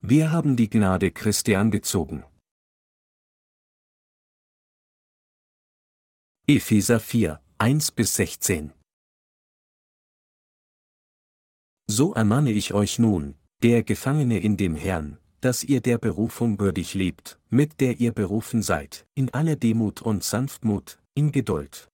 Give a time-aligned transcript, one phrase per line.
[0.00, 2.24] Wir haben die Gnade Christi angezogen.
[6.46, 8.72] Epheser 4, 1 bis 16
[11.88, 16.94] So ermahne ich euch nun, der Gefangene in dem Herrn, dass ihr der Berufung würdig
[16.94, 21.88] lebt, mit der ihr berufen seid, in aller Demut und Sanftmut, in Geduld.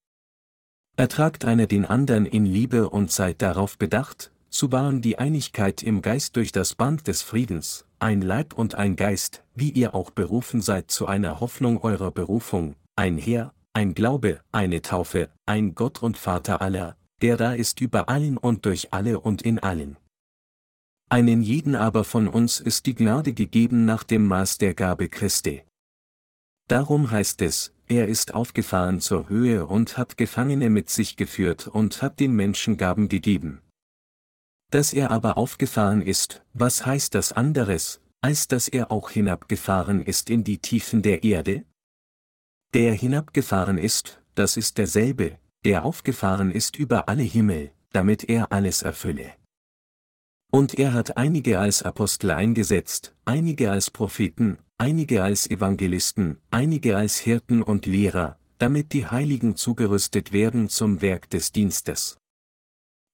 [0.96, 6.02] Ertragt einer den anderen in Liebe und seid darauf bedacht, zu wahren die Einigkeit im
[6.02, 10.60] Geist durch das Band des Friedens, ein Leib und ein Geist, wie ihr auch berufen
[10.60, 16.18] seid zu einer Hoffnung eurer Berufung, ein Herr, ein Glaube, eine Taufe, ein Gott und
[16.18, 19.96] Vater aller, der da ist über allen und durch alle und in allen.
[21.08, 25.62] Einen jeden aber von uns ist die Gnade gegeben nach dem Maß der Gabe Christi.
[26.68, 32.02] Darum heißt es, er ist aufgefahren zur Höhe und hat Gefangene mit sich geführt und
[32.02, 33.60] hat den Menschen Gaben gegeben.
[34.72, 40.30] Dass er aber aufgefahren ist, was heißt das anderes, als dass er auch hinabgefahren ist
[40.30, 41.66] in die Tiefen der Erde?
[42.72, 48.80] Der hinabgefahren ist, das ist derselbe, der aufgefahren ist über alle Himmel, damit er alles
[48.80, 49.34] erfülle.
[50.50, 57.18] Und er hat einige als Apostel eingesetzt, einige als Propheten, einige als Evangelisten, einige als
[57.18, 62.21] Hirten und Lehrer, damit die Heiligen zugerüstet werden zum Werk des Dienstes.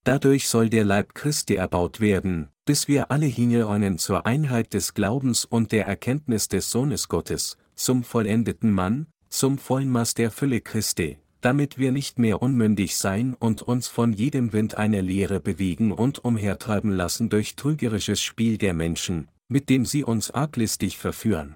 [0.08, 5.44] Dadurch soll der Leib Christi erbaut werden, bis wir alle hingeräumen zur Einheit des Glaubens
[5.44, 11.18] und der Erkenntnis des Sohnes Gottes, zum vollendeten Mann, zum vollen Maß der Fülle Christi,
[11.42, 16.24] damit wir nicht mehr unmündig sein und uns von jedem Wind einer Lehre bewegen und
[16.24, 21.54] umhertreiben lassen durch trügerisches Spiel der Menschen, mit dem sie uns arglistig verführen.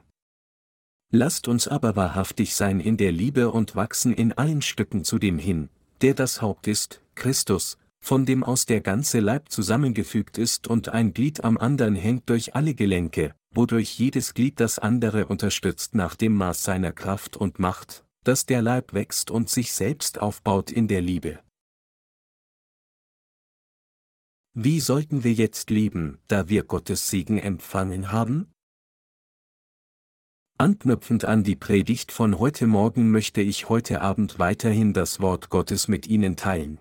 [1.11, 5.39] Lasst uns aber wahrhaftig sein in der Liebe und wachsen in allen Stücken zu dem
[5.39, 5.71] hin,
[6.03, 11.15] der das Haupt ist, Christus, von dem aus der ganze Leib zusammengefügt ist und ein
[11.15, 16.35] Glied am anderen hängt durch alle Gelenke, wodurch jedes Glied das andere unterstützt nach dem
[16.35, 21.01] Maß seiner Kraft und Macht, dass der Leib wächst und sich selbst aufbaut in der
[21.01, 21.39] Liebe.
[24.55, 28.53] Wie sollten wir jetzt leben, da wir Gottes Segen empfangen haben?
[30.59, 35.89] Anknüpfend an die Predigt von heute Morgen möchte ich heute Abend weiterhin das Wort Gottes
[35.89, 36.81] mit Ihnen teilen.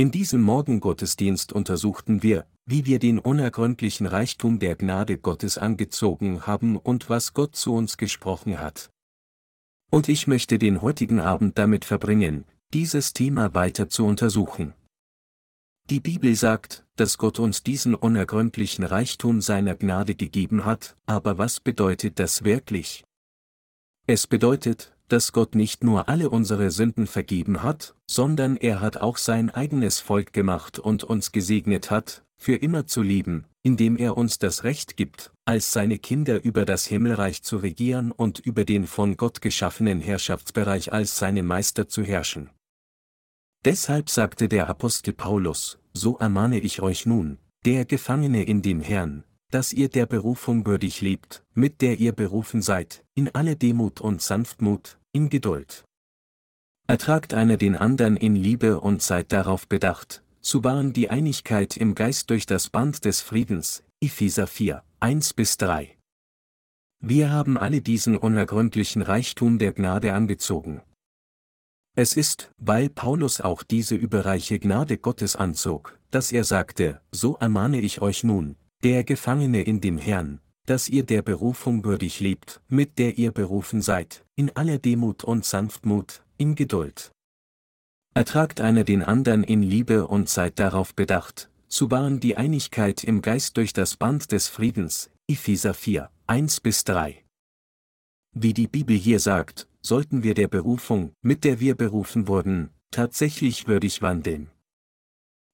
[0.00, 6.78] In diesem Morgengottesdienst untersuchten wir, wie wir den unergründlichen Reichtum der Gnade Gottes angezogen haben
[6.78, 8.88] und was Gott zu uns gesprochen hat.
[9.90, 14.72] Und ich möchte den heutigen Abend damit verbringen, dieses Thema weiter zu untersuchen.
[15.90, 21.60] Die Bibel sagt, dass Gott uns diesen unergründlichen Reichtum seiner Gnade gegeben hat, aber was
[21.60, 23.04] bedeutet das wirklich?
[24.06, 29.16] Es bedeutet, dass Gott nicht nur alle unsere Sünden vergeben hat, sondern er hat auch
[29.16, 34.38] sein eigenes Volk gemacht und uns gesegnet hat, für immer zu leben, indem er uns
[34.38, 39.16] das Recht gibt, als seine Kinder über das Himmelreich zu regieren und über den von
[39.16, 42.50] Gott geschaffenen Herrschaftsbereich als seine Meister zu herrschen.
[43.64, 49.24] Deshalb sagte der Apostel Paulus, so ermahne ich euch nun, der Gefangene in dem Herrn,
[49.50, 54.22] dass ihr der Berufung würdig lebt, mit der ihr berufen seid, in alle Demut und
[54.22, 55.84] Sanftmut, in Geduld.
[56.86, 61.94] Ertragt einer den anderen in Liebe und seid darauf bedacht, zu wahren die Einigkeit im
[61.94, 65.96] Geist durch das Band des Friedens, Epheser 4, 1 bis 3.
[67.00, 70.82] Wir haben alle diesen unergründlichen Reichtum der Gnade angezogen.
[71.96, 77.80] Es ist, weil Paulus auch diese überreiche Gnade Gottes anzog, dass er sagte, so ermahne
[77.80, 83.00] ich euch nun, der Gefangene in dem Herrn, dass ihr der Berufung würdig lebt, mit
[83.00, 87.10] der ihr berufen seid, in aller Demut und Sanftmut, in Geduld.
[88.14, 93.20] Ertragt einer den anderen in Liebe und seid darauf bedacht, zu wahren die Einigkeit im
[93.20, 97.24] Geist durch das Band des Friedens, Epheser 4, 1 bis 3.
[98.32, 103.66] Wie die Bibel hier sagt, sollten wir der Berufung, mit der wir berufen wurden, tatsächlich
[103.66, 104.52] würdig wandeln.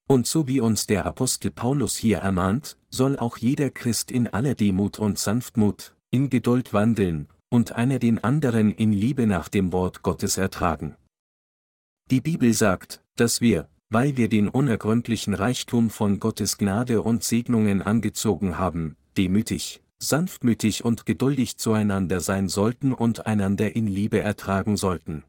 [0.08, 4.54] Und so wie uns der Apostel Paulus hier ermahnt, soll auch jeder Christ in aller
[4.54, 10.02] Demut und Sanftmut, in Geduld wandeln, und einer den anderen in Liebe nach dem Wort
[10.02, 10.96] Gottes ertragen.
[12.10, 17.82] Die Bibel sagt, dass wir, weil wir den unergründlichen Reichtum von Gottes Gnade und Segnungen
[17.82, 25.24] angezogen haben, demütig, sanftmütig und geduldig zueinander sein sollten und einander in Liebe ertragen sollten.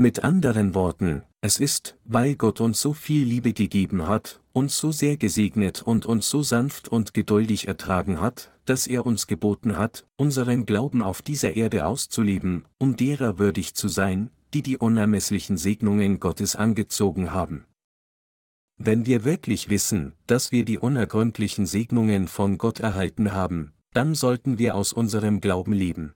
[0.00, 4.92] Mit anderen Worten, es ist, weil Gott uns so viel Liebe gegeben hat, uns so
[4.92, 10.06] sehr gesegnet und uns so sanft und geduldig ertragen hat, dass er uns geboten hat,
[10.16, 16.18] unseren Glauben auf dieser Erde auszuleben, um derer würdig zu sein, die die unermesslichen Segnungen
[16.18, 17.66] Gottes angezogen haben.
[18.78, 24.56] wenn wir wirklich wissen, dass wir die unergründlichen Segnungen von Gott erhalten haben, dann sollten
[24.56, 26.14] wir aus unserem Glauben leben.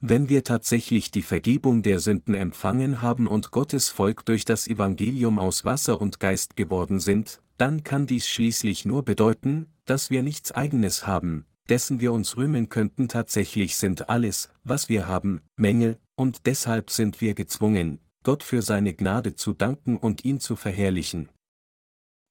[0.00, 5.40] Wenn wir tatsächlich die Vergebung der Sünden empfangen haben und Gottes Volk durch das Evangelium
[5.40, 10.52] aus Wasser und Geist geworden sind, dann kann dies schließlich nur bedeuten, dass wir nichts
[10.52, 16.46] eigenes haben, dessen wir uns rühmen könnten tatsächlich sind alles, was wir haben, Mängel, und
[16.46, 21.28] deshalb sind wir gezwungen, Gott für seine Gnade zu danken und ihn zu verherrlichen.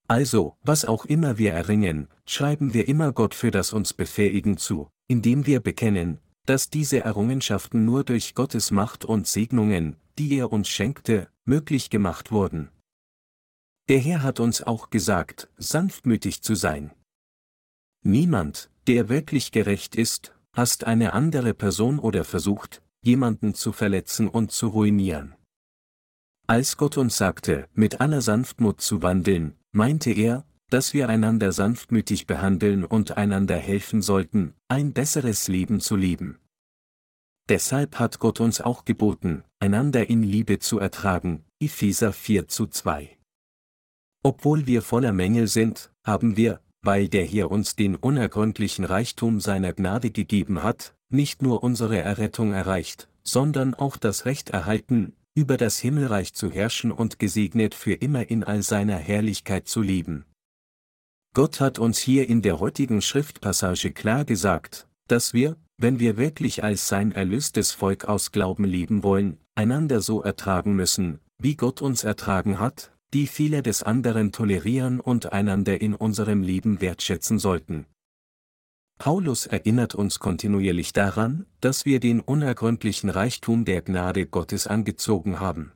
[0.08, 4.90] Also, was auch immer wir erringen, schreiben wir immer Gott für das uns befähigen zu,
[5.10, 10.70] indem wir bekennen, dass diese Errungenschaften nur durch Gottes Macht und Segnungen, die er uns
[10.70, 12.70] schenkte, möglich gemacht wurden.
[13.90, 16.92] Der Herr hat uns auch gesagt, sanftmütig zu sein.
[18.04, 24.52] Niemand, der wirklich gerecht ist, hasst eine andere Person oder versucht, jemanden zu verletzen und
[24.52, 25.36] zu ruinieren.
[26.48, 32.28] Als Gott uns sagte, mit aller Sanftmut zu wandeln, meinte er, dass wir einander sanftmütig
[32.28, 36.40] behandeln und einander helfen sollten, ein besseres Leben zu leben.
[37.50, 43.18] Deshalb hat Gott uns auch geboten, einander in Liebe zu ertragen, Epheser 4 zu 2.
[44.24, 49.72] Obwohl wir voller Mängel sind, haben wir, weil der Herr uns den unergründlichen Reichtum seiner
[49.72, 55.80] Gnade gegeben hat, nicht nur unsere Errettung erreicht, sondern auch das Recht erhalten, über das
[55.80, 60.26] Himmelreich zu herrschen und gesegnet für immer in all seiner Herrlichkeit zu leben.
[61.38, 66.64] Gott hat uns hier in der heutigen Schriftpassage klar gesagt, dass wir, wenn wir wirklich
[66.64, 72.04] als sein erlöstes Volk aus Glauben leben wollen, einander so ertragen müssen, wie Gott uns
[72.04, 77.86] ertragen hat, die Fehler des anderen tolerieren und einander in unserem Leben wertschätzen sollten.
[78.98, 85.72] Paulus erinnert uns kontinuierlich daran, dass wir den unergründlichen Reichtum der Gnade Gottes angezogen haben.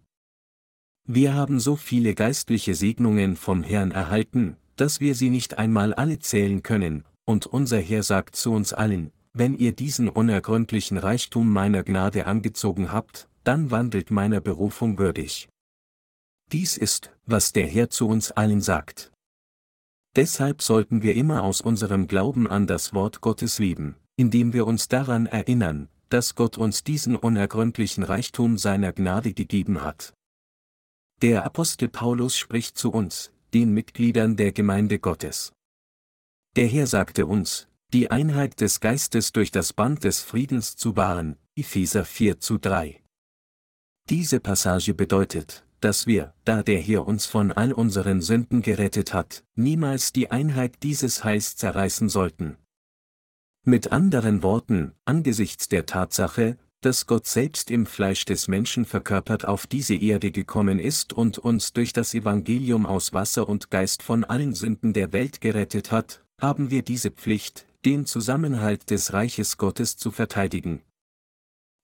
[1.05, 6.19] Wir haben so viele geistliche Segnungen vom Herrn erhalten, dass wir sie nicht einmal alle
[6.19, 11.83] zählen können, und unser Herr sagt zu uns allen, wenn ihr diesen unergründlichen Reichtum meiner
[11.83, 15.47] Gnade angezogen habt, dann wandelt meiner Berufung würdig.
[16.51, 19.11] Dies ist, was der Herr zu uns allen sagt.
[20.15, 24.89] Deshalb sollten wir immer aus unserem Glauben an das Wort Gottes leben, indem wir uns
[24.89, 30.13] daran erinnern, dass Gott uns diesen unergründlichen Reichtum seiner Gnade gegeben hat.
[31.21, 35.53] Der Apostel Paulus spricht zu uns, den Mitgliedern der Gemeinde Gottes.
[36.55, 41.37] Der Herr sagte uns, die Einheit des Geistes durch das Band des Friedens zu wahren,
[41.55, 43.01] Epheser 4 zu 3.
[44.09, 49.43] Diese Passage bedeutet, dass wir, da der Herr uns von all unseren Sünden gerettet hat,
[49.55, 52.57] niemals die Einheit dieses Heils zerreißen sollten.
[53.65, 59.67] Mit anderen Worten, angesichts der Tatsache, dass Gott selbst im Fleisch des Menschen verkörpert auf
[59.67, 64.53] diese Erde gekommen ist und uns durch das Evangelium aus Wasser und Geist von allen
[64.53, 70.11] Sünden der Welt gerettet hat, haben wir diese Pflicht, den Zusammenhalt des Reiches Gottes zu
[70.11, 70.81] verteidigen.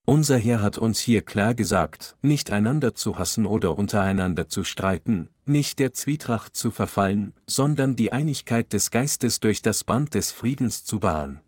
[0.05, 5.29] Unser Herr hat uns hier klar gesagt, nicht einander zu hassen oder untereinander zu streiten,
[5.45, 10.85] nicht der Zwietracht zu verfallen, sondern die Einigkeit des Geistes durch das Band des Friedens
[10.85, 11.41] zu wahren.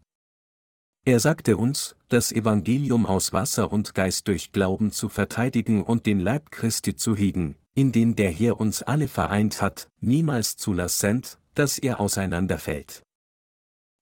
[1.06, 6.20] Er sagte uns, das Evangelium aus Wasser und Geist durch Glauben zu verteidigen und den
[6.20, 11.78] Leib Christi zu hegen, in den der Herr uns alle vereint hat, niemals zulassend, dass
[11.78, 13.04] er auseinanderfällt.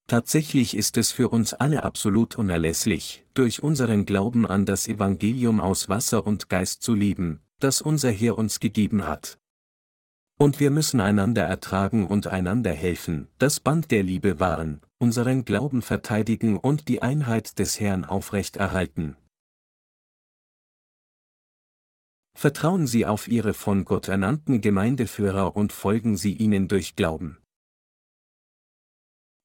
[0.07, 5.89] Tatsächlich ist es für uns alle absolut unerlässlich, durch unseren Glauben an das Evangelium aus
[5.89, 9.38] Wasser und Geist zu leben, das unser Herr uns gegeben hat.
[10.38, 15.82] Und wir müssen einander ertragen und einander helfen, das Band der Liebe wahren, unseren Glauben
[15.82, 19.16] verteidigen und die Einheit des Herrn aufrechterhalten.
[22.38, 27.38] Vertrauen Sie auf Ihre von Gott ernannten Gemeindeführer und folgen Sie ihnen durch Glauben.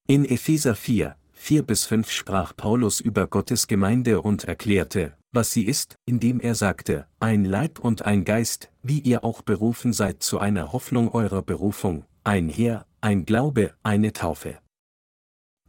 [0.07, 5.65] In Epheser 4, 4 bis 5 sprach Paulus über Gottes Gemeinde und erklärte, was sie
[5.65, 10.39] ist, indem er sagte, ein Leib und ein Geist, wie ihr auch berufen seid zu
[10.39, 14.59] einer Hoffnung eurer Berufung, ein Heer, ein Glaube, eine Taufe.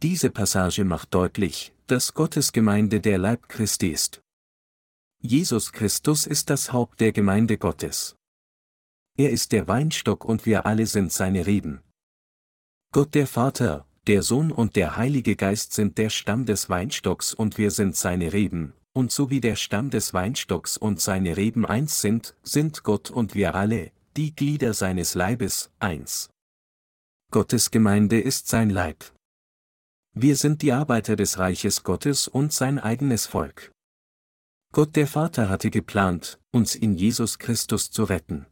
[0.01, 4.21] Diese Passage macht deutlich, dass Gottes Gemeinde der Leib Christi ist.
[5.21, 8.15] Jesus Christus ist das Haupt der Gemeinde Gottes.
[9.17, 11.81] Er ist der Weinstock und wir alle sind seine Reben.
[12.91, 17.57] Gott der Vater, der Sohn und der Heilige Geist sind der Stamm des Weinstocks und
[17.57, 22.01] wir sind seine Reben, und so wie der Stamm des Weinstocks und seine Reben eins
[22.01, 26.29] sind, sind Gott und wir alle, die Glieder seines Leibes, eins.
[27.31, 29.03] Gottes Gemeinde ist sein Leib.
[30.17, 33.73] Wir sind die Arbeiter des Reiches Gottes und sein eigenes Volk.
[34.71, 38.45] Gott der Vater hatte geplant, uns in Jesus Christus zu retten.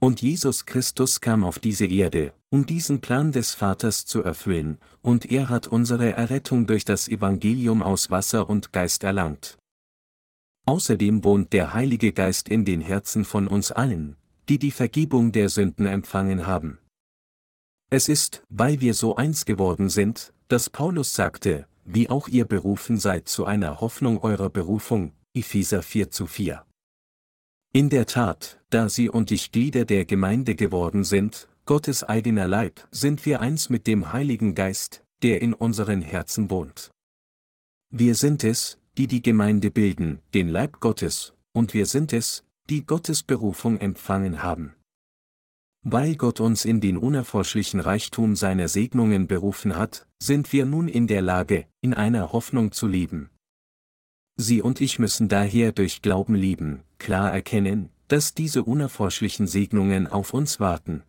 [0.00, 5.30] Und Jesus Christus kam auf diese Erde, um diesen Plan des Vaters zu erfüllen, und
[5.30, 9.58] er hat unsere Errettung durch das Evangelium aus Wasser und Geist erlangt.
[10.66, 14.16] Außerdem wohnt der Heilige Geist in den Herzen von uns allen,
[14.48, 16.78] die die Vergebung der Sünden empfangen haben.
[17.90, 22.98] Es ist, weil wir so eins geworden sind, dass Paulus sagte, wie auch ihr berufen
[22.98, 26.64] seid zu einer Hoffnung eurer Berufung, Epheser 4 zu 4.
[27.72, 32.88] In der Tat, da Sie und ich Glieder der Gemeinde geworden sind, Gottes eigener Leib,
[32.90, 36.90] sind wir eins mit dem Heiligen Geist, der in unseren Herzen wohnt.
[37.90, 42.86] Wir sind es, die die Gemeinde bilden, den Leib Gottes, und wir sind es, die
[42.86, 44.74] Gottes Berufung empfangen haben.
[45.90, 51.06] Weil Gott uns in den unerforschlichen Reichtum seiner Segnungen berufen hat, sind wir nun in
[51.06, 53.30] der Lage, in einer Hoffnung zu leben.
[54.36, 60.34] Sie und ich müssen daher durch Glauben lieben, klar erkennen, dass diese unerforschlichen Segnungen auf
[60.34, 61.04] uns warten.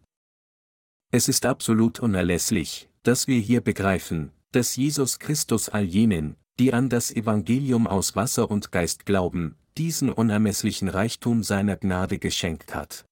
[1.11, 6.87] Es ist absolut unerlässlich, dass wir hier begreifen, dass Jesus Christus all jenen, die an
[6.87, 13.03] das Evangelium aus Wasser und Geist glauben, diesen unermesslichen Reichtum seiner Gnade geschenkt hat.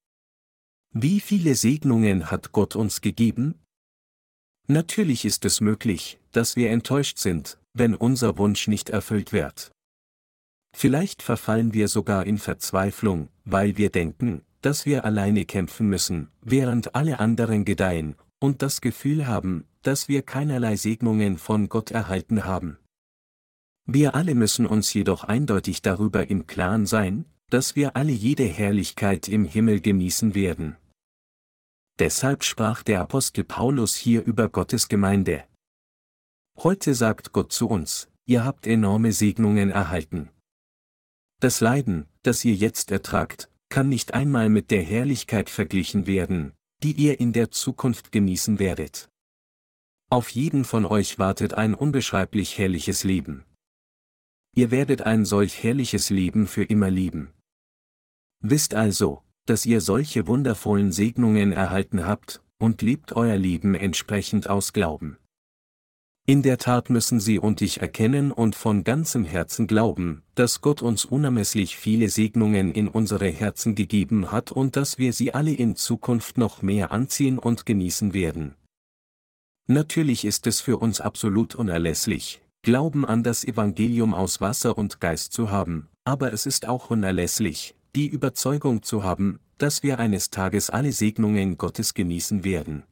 [0.94, 3.56] Wie viele Segnungen hat Gott uns gegeben?
[4.67, 9.72] Natürlich ist es möglich, dass wir enttäuscht sind, wenn unser Wunsch nicht erfüllt wird.
[10.75, 16.96] Vielleicht verfallen wir sogar in Verzweiflung, weil wir denken, dass wir alleine kämpfen müssen, während
[16.96, 22.77] alle anderen gedeihen, und das Gefühl haben, dass wir keinerlei Segnungen von Gott erhalten haben.
[23.86, 29.27] Wir alle müssen uns jedoch eindeutig darüber im Klaren sein, dass wir alle jede Herrlichkeit
[29.27, 30.75] im Himmel genießen werden.
[32.00, 35.46] Deshalb sprach der Apostel Paulus hier über Gottes Gemeinde.
[36.58, 40.30] Heute sagt Gott zu uns, ihr habt enorme Segnungen erhalten.
[41.39, 46.94] Das Leiden, das ihr jetzt ertragt, kann nicht einmal mit der Herrlichkeit verglichen werden, die
[46.94, 49.10] ihr in der Zukunft genießen werdet.
[50.10, 53.44] Auf jeden von euch wartet ein unbeschreiblich herrliches Leben.
[54.56, 57.34] Ihr werdet ein solch herrliches Leben für immer lieben.
[58.41, 64.74] Wisst also, dass ihr solche wundervollen Segnungen erhalten habt, und lebt euer Leben entsprechend aus
[64.74, 65.17] Glauben.
[66.29, 70.82] In der Tat müssen Sie und ich erkennen und von ganzem Herzen glauben, dass Gott
[70.82, 75.77] uns unermesslich viele Segnungen in unsere Herzen gegeben hat und dass wir sie alle in
[75.77, 78.56] Zukunft noch mehr anziehen und genießen werden.
[79.67, 85.32] Natürlich ist es für uns absolut unerlässlich, Glauben an das Evangelium aus Wasser und Geist
[85.32, 90.70] zu haben, aber es ist auch unerlässlich, die Überzeugung zu haben, dass wir eines Tages
[90.70, 92.84] alle Segnungen Gottes genießen werden.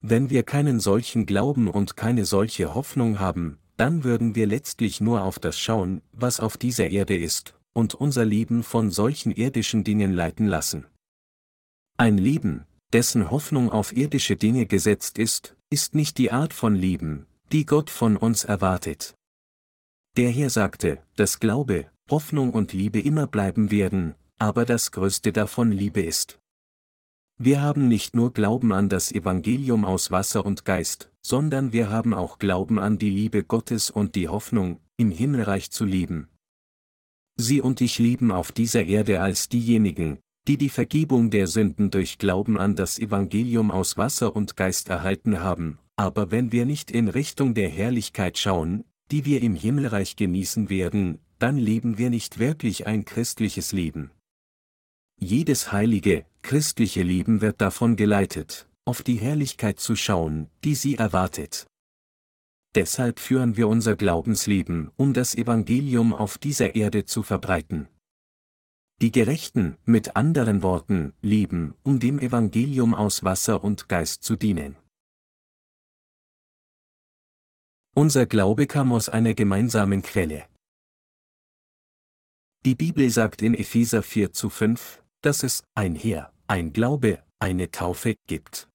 [0.00, 5.22] Wenn wir keinen solchen Glauben und keine solche Hoffnung haben, dann würden wir letztlich nur
[5.22, 10.12] auf das schauen, was auf dieser Erde ist, und unser Leben von solchen irdischen Dingen
[10.12, 10.86] leiten lassen.
[11.98, 17.26] Ein Leben, dessen Hoffnung auf irdische Dinge gesetzt ist, ist nicht die Art von Leben,
[17.52, 19.14] die Gott von uns erwartet.
[20.16, 25.72] Der Herr sagte, dass Glaube, Hoffnung und Liebe immer bleiben werden, aber das größte davon
[25.72, 26.38] Liebe ist.
[27.36, 32.14] Wir haben nicht nur Glauben an das Evangelium aus Wasser und Geist, sondern wir haben
[32.14, 36.28] auch Glauben an die Liebe Gottes und die Hoffnung, im Himmelreich zu leben.
[37.36, 42.18] Sie und ich lieben auf dieser Erde als diejenigen, die die Vergebung der Sünden durch
[42.18, 47.08] Glauben an das Evangelium aus Wasser und Geist erhalten haben, aber wenn wir nicht in
[47.08, 52.86] Richtung der Herrlichkeit schauen, die wir im Himmelreich genießen werden, dann leben wir nicht wirklich
[52.86, 54.10] ein christliches Leben.
[55.18, 61.66] Jedes heilige, christliche Leben wird davon geleitet, auf die Herrlichkeit zu schauen, die sie erwartet.
[62.74, 67.88] Deshalb führen wir unser Glaubensleben, um das Evangelium auf dieser Erde zu verbreiten.
[69.00, 74.76] Die Gerechten, mit anderen Worten, leben, um dem Evangelium aus Wasser und Geist zu dienen.
[77.94, 80.44] Unser Glaube kam aus einer gemeinsamen Quelle.
[82.64, 87.70] Die Bibel sagt in Epheser 4 zu 5, dass es ein Heer, ein Glaube, eine
[87.70, 88.68] Taufe gibt.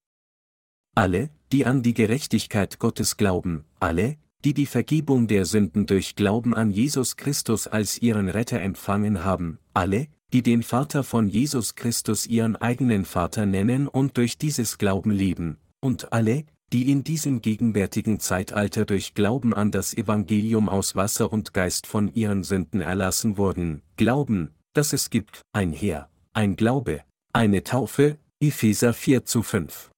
[0.95, 6.53] Alle, die an die Gerechtigkeit Gottes glauben, alle, die die Vergebung der Sünden durch Glauben
[6.53, 12.25] an Jesus Christus als ihren Retter empfangen haben, alle, die den Vater von Jesus Christus
[12.25, 18.19] ihren eigenen Vater nennen und durch dieses Glauben leben, und alle, die in diesem gegenwärtigen
[18.19, 23.81] Zeitalter durch Glauben an das Evangelium aus Wasser und Geist von ihren Sünden erlassen wurden,
[23.97, 29.91] glauben, dass es gibt, ein Heer, ein Glaube, eine Taufe, Epheser 4 zu 5.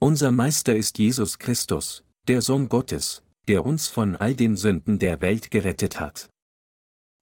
[0.00, 5.20] Unser Meister ist Jesus Christus, der Sohn Gottes, der uns von all den Sünden der
[5.20, 6.28] Welt gerettet hat.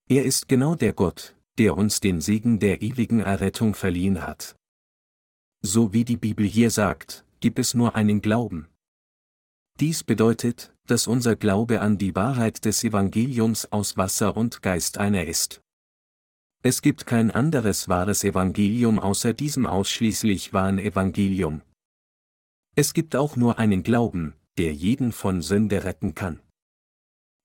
[0.09, 4.57] Er ist genau der Gott, der uns den Segen der ewigen Errettung verliehen hat.
[5.61, 8.69] So wie die Bibel hier sagt, gibt es nur einen Glauben.
[9.81, 15.27] Dies bedeutet, dass unser Glaube an die Wahrheit des Evangeliums aus Wasser und Geist einer
[15.27, 15.63] ist.
[16.63, 21.63] Es gibt kein anderes wahres Evangelium außer diesem ausschließlich wahren Evangelium.
[22.75, 26.41] Es gibt auch nur einen Glauben, der jeden von Sünde retten kann.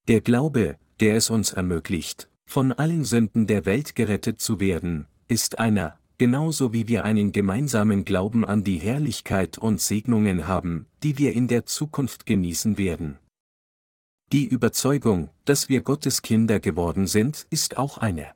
[0.08, 5.60] Der Glaube, der es uns ermöglicht, von allen Sünden der Welt gerettet zu werden, ist
[5.60, 11.34] einer, genauso wie wir einen gemeinsamen Glauben an die Herrlichkeit und Segnungen haben, die wir
[11.34, 13.18] in der Zukunft genießen werden.
[14.32, 18.34] Die Überzeugung, dass wir Gottes Kinder geworden sind, ist auch eine.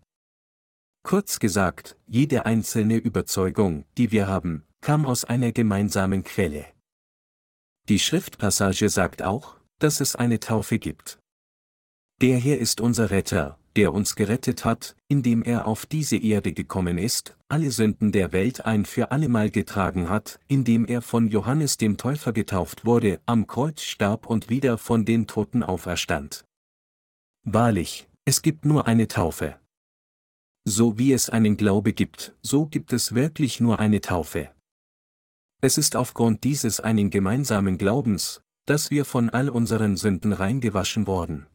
[1.04, 6.66] Kurz gesagt, jede einzelne Überzeugung, die wir haben, kam aus einer gemeinsamen Quelle.
[7.90, 11.20] Die Schriftpassage sagt auch, dass es eine Taufe gibt.
[12.22, 16.98] Der Herr ist unser Retter, der uns gerettet hat, indem er auf diese Erde gekommen
[16.98, 21.96] ist, alle Sünden der Welt ein für allemal getragen hat, indem er von Johannes dem
[21.96, 26.44] Täufer getauft wurde, am Kreuz starb und wieder von den Toten auferstand.
[27.44, 29.60] Wahrlich, es gibt nur eine Taufe.
[30.66, 34.50] So wie es einen Glaube gibt, so gibt es wirklich nur eine Taufe.
[35.62, 41.48] Es ist aufgrund dieses einen gemeinsamen Glaubens, dass wir von all unseren Sünden reingewaschen worden.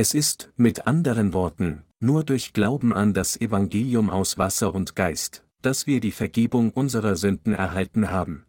[0.00, 5.44] Es ist, mit anderen Worten, nur durch Glauben an das Evangelium aus Wasser und Geist,
[5.60, 8.46] dass wir die Vergebung unserer Sünden erhalten haben.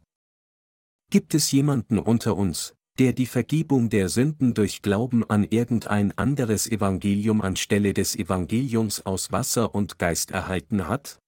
[1.10, 6.72] Gibt es jemanden unter uns, der die Vergebung der Sünden durch Glauben an irgendein anderes
[6.72, 11.20] Evangelium anstelle des Evangeliums aus Wasser und Geist erhalten hat?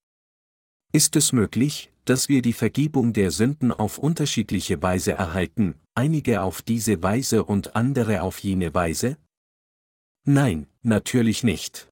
[0.93, 6.61] Ist es möglich, dass wir die Vergebung der Sünden auf unterschiedliche Weise erhalten, einige auf
[6.61, 9.17] diese Weise und andere auf jene Weise?
[10.25, 11.89] Nein, natürlich nicht.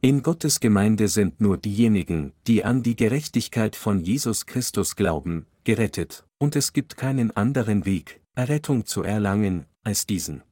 [0.00, 6.26] In Gottes Gemeinde sind nur diejenigen, die an die Gerechtigkeit von Jesus Christus glauben, gerettet,
[6.38, 10.42] und es gibt keinen anderen Weg, Errettung zu erlangen, als diesen.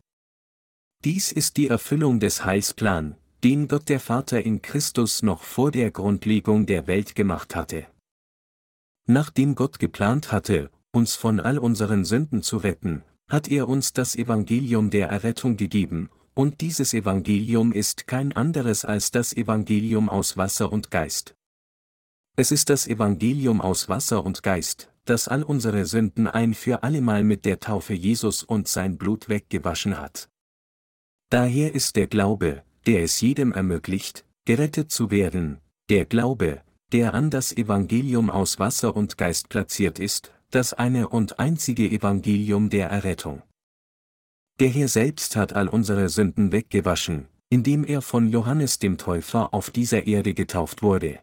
[1.05, 5.91] Dies ist die Erfüllung des Heilsplan, den Gott der Vater in Christus noch vor der
[5.91, 7.87] Grundlegung der Welt gemacht hatte.
[9.07, 14.15] Nachdem Gott geplant hatte, uns von all unseren Sünden zu retten, hat er uns das
[14.17, 20.73] Evangelium der Errettung gegeben, und dieses Evangelium ist kein anderes als das Evangelium aus Wasser
[20.73, 21.35] und Geist.
[22.37, 27.25] Es ist das Evangelium aus Wasser und Geist, das all unsere Sünden ein für allemal
[27.25, 30.31] mit der Taufe Jesus und sein Blut weggewaschen hat.
[31.29, 37.31] Daher ist der Glaube, der es jedem ermöglicht, gerettet zu werden, der Glaube, der an
[37.31, 43.43] das Evangelium aus Wasser und Geist platziert ist, das eine und einzige Evangelium der Errettung.
[44.63, 49.71] Der Herr selbst hat all unsere Sünden weggewaschen, indem er von Johannes dem Täufer auf
[49.71, 51.19] dieser Erde getauft wurde.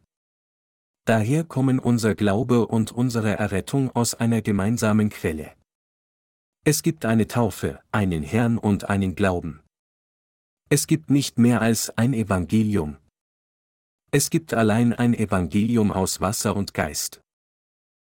[1.06, 5.54] Daher kommen unser Glaube und unsere Errettung aus einer gemeinsamen Quelle.
[6.66, 9.62] Es gibt eine Taufe, einen Herrn und einen Glauben.
[10.68, 12.98] Es gibt nicht mehr als ein Evangelium.
[14.12, 17.22] Es gibt allein ein Evangelium aus Wasser und Geist.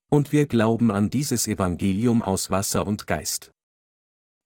[0.09, 3.51] Und wir glauben an dieses Evangelium aus Wasser und Geist.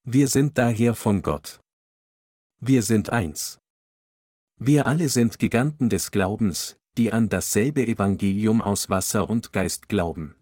[0.03, 1.59] Wir sind daher von Gott.
[2.59, 3.59] Wir sind eins.
[4.57, 10.33] Wir alle sind Giganten des Glaubens, die an dasselbe Evangelium aus Wasser und Geist glauben.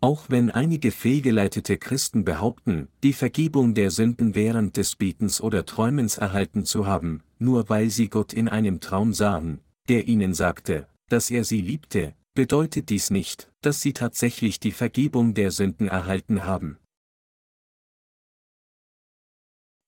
[0.00, 6.16] Auch wenn einige fehlgeleitete Christen behaupten, die Vergebung der Sünden während des Betens oder Träumens
[6.16, 11.30] erhalten zu haben, nur weil sie Gott in einem Traum sahen, der ihnen sagte, dass
[11.30, 16.78] er sie liebte, bedeutet dies nicht, dass sie tatsächlich die Vergebung der Sünden erhalten haben.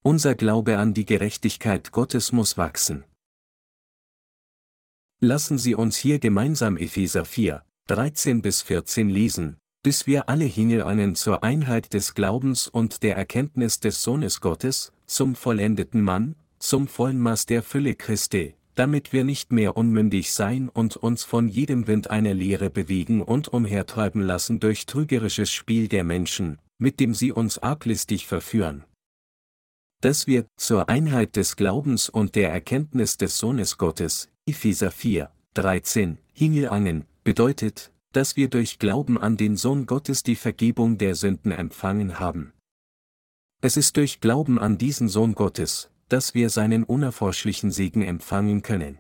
[0.05, 3.05] Unser Glaube an die Gerechtigkeit Gottes muss wachsen.
[5.21, 11.17] Lassen Sie uns hier gemeinsam Epheser 4, 13 bis 14 lesen, bis wir alle hineinen
[11.17, 17.19] zur Einheit des Glaubens und der Erkenntnis des Sohnes Gottes, zum vollendeten Mann, zum vollen
[17.19, 22.09] Maß der Fülle Christi, damit wir nicht mehr unmündig sein und uns von jedem Wind
[22.09, 27.59] einer Lehre bewegen und umhertreiben lassen durch trügerisches Spiel der Menschen, mit dem sie uns
[27.59, 28.85] arglistig verführen
[30.01, 36.19] dass wir zur Einheit des Glaubens und der Erkenntnis des Sohnes Gottes, Epheser 4, 13,
[36.33, 42.21] hingelangen, bedeutet, dass wir durch Glauben an den Sohn Gottes die Vergebung der Sünden empfangen
[42.21, 42.53] haben.
[43.61, 48.99] Es ist durch Glauben an diesen Sohn Gottes, dass wir seinen unerforschlichen Segen empfangen können.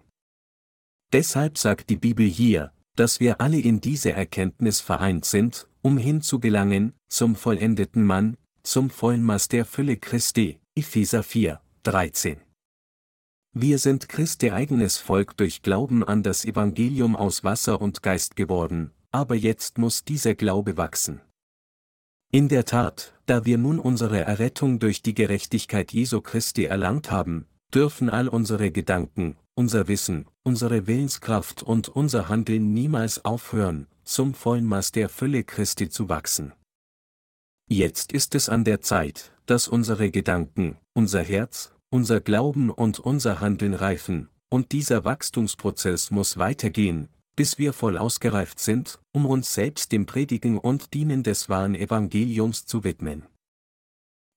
[1.13, 6.93] Deshalb sagt die Bibel hier, dass wir alle in dieser Erkenntnis vereint sind, um hinzugelangen,
[7.09, 12.37] zum vollendeten Mann, zum vollen Maß der Fülle Christi, Epheser 4, 13.
[13.53, 18.93] Wir sind Christi eigenes Volk durch Glauben an das Evangelium aus Wasser und Geist geworden,
[19.11, 21.21] aber jetzt muss dieser Glaube wachsen.
[22.31, 27.47] In der Tat, da wir nun unsere Errettung durch die Gerechtigkeit Jesu Christi erlangt haben,
[27.75, 34.65] dürfen all unsere Gedanken, unser Wissen, unsere Willenskraft und unser Handeln niemals aufhören, zum vollen
[34.65, 36.53] Maß der Fülle Christi zu wachsen.
[37.69, 43.41] Jetzt ist es an der Zeit, dass unsere Gedanken, unser Herz, unser Glauben und unser
[43.41, 49.93] Handeln reifen, und dieser Wachstumsprozess muss weitergehen, bis wir voll ausgereift sind, um uns selbst
[49.93, 53.27] dem Predigen und Dienen des wahren Evangeliums zu widmen.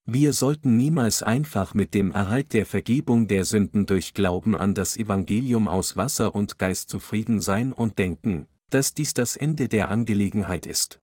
[0.06, 4.98] Wir sollten niemals einfach mit dem Erhalt der Vergebung der Sünden durch Glauben an das
[4.98, 10.66] Evangelium aus Wasser und Geist zufrieden sein und denken, dass dies das Ende der Angelegenheit
[10.66, 11.02] ist.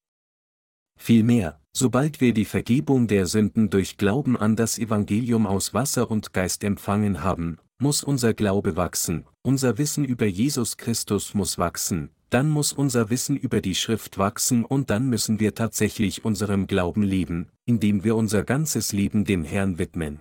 [0.99, 6.33] Vielmehr, sobald wir die Vergebung der Sünden durch Glauben an das Evangelium aus Wasser und
[6.33, 12.51] Geist empfangen haben, muss unser Glaube wachsen, unser Wissen über Jesus Christus muss wachsen, dann
[12.51, 17.49] muss unser Wissen über die Schrift wachsen und dann müssen wir tatsächlich unserem Glauben leben,
[17.65, 20.21] indem wir unser ganzes Leben dem Herrn widmen.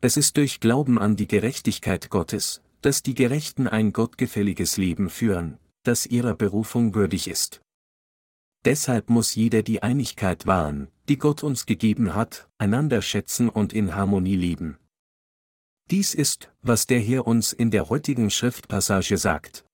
[0.00, 5.58] Es ist durch Glauben an die Gerechtigkeit Gottes, dass die Gerechten ein gottgefälliges Leben führen,
[5.82, 7.60] das ihrer Berufung würdig ist.
[8.68, 13.94] Deshalb muss jeder die Einigkeit wahren, die Gott uns gegeben hat, einander schätzen und in
[13.94, 14.76] Harmonie leben.
[15.90, 19.64] Dies ist, was der Herr uns in der heutigen Schriftpassage sagt.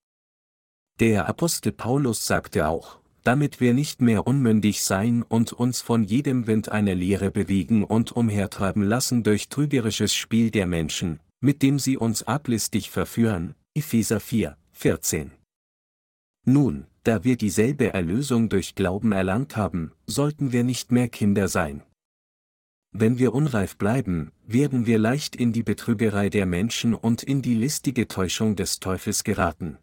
[1.01, 6.47] Der Apostel Paulus sagte auch, damit wir nicht mehr unmündig sein und uns von jedem
[6.47, 11.97] Wind einer Lehre bewegen und umhertreiben lassen durch trügerisches Spiel der Menschen, mit dem sie
[11.97, 13.57] uns ablistig verführen.
[13.75, 15.33] Epheser 4, 14.
[16.45, 21.83] Nun, da wir dieselbe Erlösung durch Glauben erlangt haben, sollten wir nicht mehr Kinder sein.
[22.93, 27.55] Wenn wir unreif bleiben, werden wir leicht in die Betrügerei der Menschen und in die
[27.55, 29.79] listige Täuschung des Teufels geraten.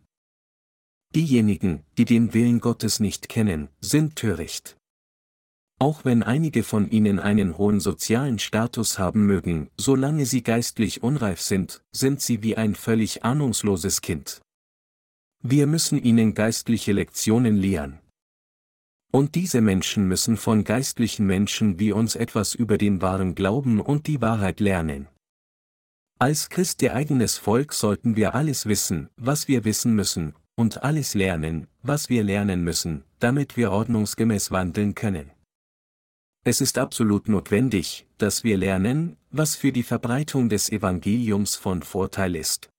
[1.13, 4.77] Diejenigen, die den Willen Gottes nicht kennen, sind töricht.
[5.77, 11.41] Auch wenn einige von ihnen einen hohen sozialen Status haben mögen, solange sie geistlich unreif
[11.41, 14.41] sind, sind sie wie ein völlig ahnungsloses Kind.
[15.43, 17.99] Wir müssen ihnen geistliche Lektionen lehren.
[19.11, 24.07] Und diese Menschen müssen von geistlichen Menschen wie uns etwas über den wahren Glauben und
[24.07, 25.07] die Wahrheit lernen.
[26.19, 31.67] Als Christi eigenes Volk sollten wir alles wissen, was wir wissen müssen, und alles lernen,
[31.81, 35.31] was wir lernen müssen, damit wir ordnungsgemäß wandeln können.
[36.43, 42.35] Es ist absolut notwendig, dass wir lernen, was für die Verbreitung des Evangeliums von Vorteil
[42.35, 42.70] ist.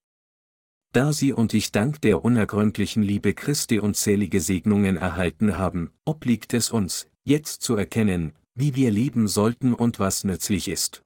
[0.93, 6.69] Da sie und ich dank der unergründlichen Liebe Christi unzählige Segnungen erhalten haben, obliegt es
[6.69, 11.01] uns, jetzt zu erkennen, wie wir leben sollten und was nützlich ist.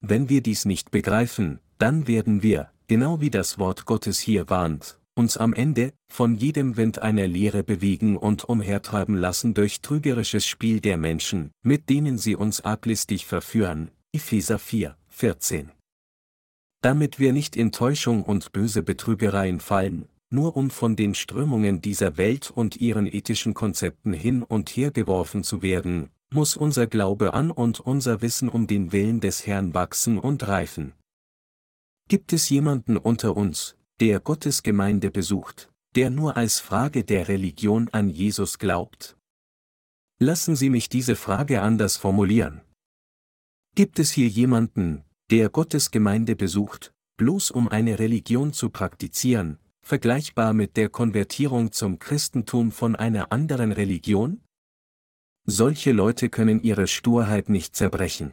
[0.00, 5.00] Wenn wir dies nicht begreifen, dann werden wir, genau wie das Wort Gottes hier warnt,
[5.16, 10.78] uns am Ende von jedem Wind einer Lehre bewegen und umhertreiben lassen durch trügerisches Spiel
[10.80, 13.90] der Menschen, mit denen sie uns arglistig verführen.
[14.12, 15.72] Epheser 4, 14
[16.86, 22.16] damit wir nicht in Täuschung und böse Betrügereien fallen, nur um von den Strömungen dieser
[22.16, 27.50] Welt und ihren ethischen Konzepten hin und her geworfen zu werden, muss unser Glaube an
[27.50, 30.92] und unser Wissen um den Willen des Herrn wachsen und reifen.
[32.08, 37.88] Gibt es jemanden unter uns, der Gottes Gemeinde besucht, der nur als Frage der Religion
[37.90, 39.16] an Jesus glaubt?
[40.20, 42.60] Lassen Sie mich diese Frage anders formulieren.
[43.74, 50.52] Gibt es hier jemanden, der Gottes Gemeinde besucht, bloß um eine Religion zu praktizieren, vergleichbar
[50.52, 54.40] mit der Konvertierung zum Christentum von einer anderen Religion?
[55.44, 58.32] Solche Leute können ihre Sturheit nicht zerbrechen.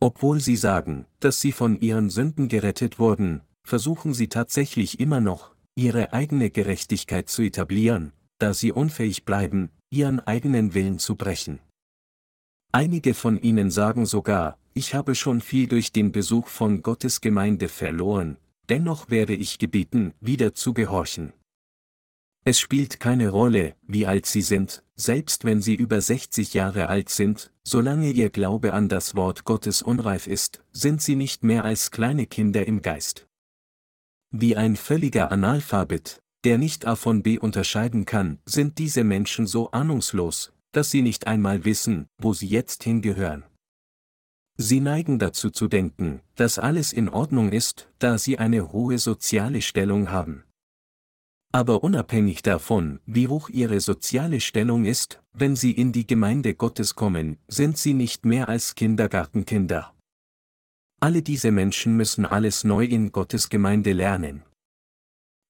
[0.00, 5.54] Obwohl sie sagen, dass sie von ihren Sünden gerettet wurden, versuchen sie tatsächlich immer noch,
[5.74, 11.60] ihre eigene Gerechtigkeit zu etablieren, da sie unfähig bleiben, ihren eigenen Willen zu brechen.
[12.74, 17.68] Einige von ihnen sagen sogar, ich habe schon viel durch den Besuch von Gottes Gemeinde
[17.68, 18.38] verloren,
[18.70, 21.34] dennoch werde ich gebeten, wieder zu gehorchen.
[22.46, 27.10] Es spielt keine Rolle, wie alt sie sind, selbst wenn sie über 60 Jahre alt
[27.10, 31.90] sind, solange ihr Glaube an das Wort Gottes unreif ist, sind sie nicht mehr als
[31.90, 33.28] kleine Kinder im Geist.
[34.30, 39.70] Wie ein völliger Analphabet, der nicht A von B unterscheiden kann, sind diese Menschen so
[39.72, 43.44] ahnungslos, dass sie nicht einmal wissen, wo sie jetzt hingehören.
[44.56, 49.62] Sie neigen dazu zu denken, dass alles in Ordnung ist, da sie eine hohe soziale
[49.62, 50.44] Stellung haben.
[51.52, 56.94] Aber unabhängig davon, wie hoch ihre soziale Stellung ist, wenn sie in die Gemeinde Gottes
[56.94, 59.94] kommen, sind sie nicht mehr als Kindergartenkinder.
[61.00, 64.44] Alle diese Menschen müssen alles neu in Gottes Gemeinde lernen.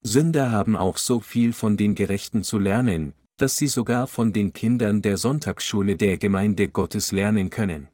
[0.02, 4.52] Sünder haben auch so viel von den Gerechten zu lernen, dass sie sogar von den
[4.52, 7.88] Kindern der Sonntagsschule der Gemeinde Gottes lernen können.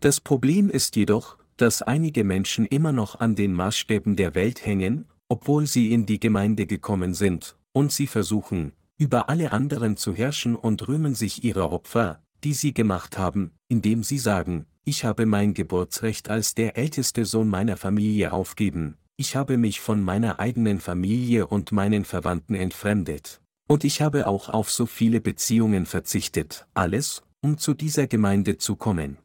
[0.00, 5.06] Das Problem ist jedoch, dass einige Menschen immer noch an den Maßstäben der Welt hängen,
[5.28, 10.56] obwohl sie in die Gemeinde gekommen sind, und sie versuchen, über alle anderen zu herrschen
[10.56, 15.52] und rühmen sich ihrer Opfer, die sie gemacht haben, indem sie sagen, ich habe mein
[15.52, 21.48] Geburtsrecht als der älteste Sohn meiner Familie aufgeben, ich habe mich von meiner eigenen Familie
[21.48, 23.40] und meinen Verwandten entfremdet.
[23.68, 28.76] Und ich habe auch auf so viele Beziehungen verzichtet, alles, um zu dieser Gemeinde zu
[28.76, 29.18] kommen.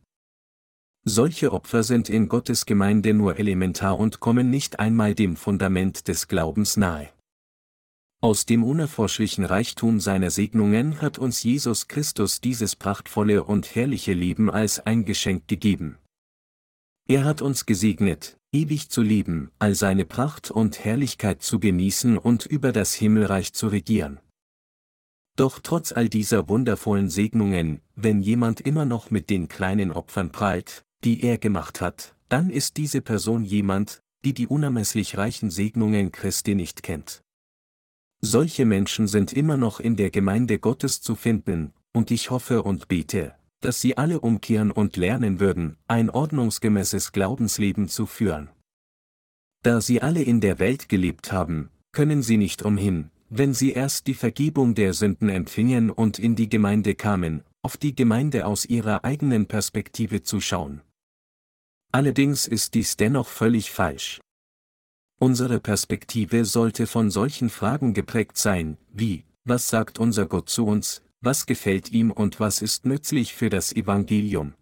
[1.06, 6.27] Solche Opfer sind in Gottes Gemeinde nur elementar und kommen nicht einmal dem Fundament des
[6.27, 7.10] Glaubens nahe.
[8.21, 14.49] Aus dem unerforschlichen Reichtum seiner Segnungen hat uns Jesus Christus dieses prachtvolle und herrliche Leben
[14.49, 15.97] als ein Geschenk gegeben.
[17.06, 22.45] Er hat uns gesegnet, ewig zu leben, all seine Pracht und Herrlichkeit zu genießen und
[22.45, 24.21] über das Himmelreich zu regieren.
[25.36, 30.86] Doch trotz all dieser wundervollen Segnungen, wenn jemand immer noch mit den kleinen Opfern prallt,
[31.04, 36.56] die er gemacht hat, dann ist diese Person jemand, die die unermesslich reichen Segnungen Christi
[36.56, 37.24] nicht kennt.
[38.22, 42.88] Solche Menschen sind immer noch in der Gemeinde Gottes zu finden, und ich hoffe und
[42.88, 48.50] bete, dass sie alle umkehren und lernen würden, ein ordnungsgemäßes Glaubensleben zu führen.
[49.63, 54.06] Da sie alle in der Welt gelebt haben, können sie nicht umhin, wenn sie erst
[54.06, 59.04] die Vergebung der Sünden empfingen und in die Gemeinde kamen, auf die Gemeinde aus ihrer
[59.04, 60.82] eigenen Perspektive zu schauen.
[61.91, 64.22] Allerdings ist dies dennoch völlig falsch.
[65.19, 71.02] Unsere Perspektive sollte von solchen Fragen geprägt sein, wie, was sagt unser Gott zu uns,
[71.22, 74.54] was gefällt ihm und was ist nützlich für das Evangelium.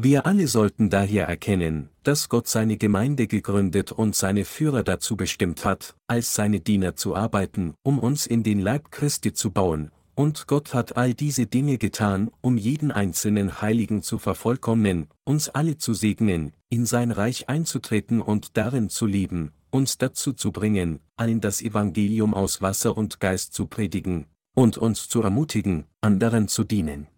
[0.00, 5.64] Wir alle sollten daher erkennen, dass Gott seine Gemeinde gegründet und seine Führer dazu bestimmt
[5.64, 10.46] hat, als seine Diener zu arbeiten, um uns in den Leib Christi zu bauen, und
[10.46, 15.94] Gott hat all diese Dinge getan, um jeden einzelnen Heiligen zu vervollkommnen, uns alle zu
[15.94, 21.60] segnen, in sein Reich einzutreten und darin zu leben, uns dazu zu bringen, allen das
[21.60, 27.08] Evangelium aus Wasser und Geist zu predigen, und uns zu ermutigen, anderen zu dienen.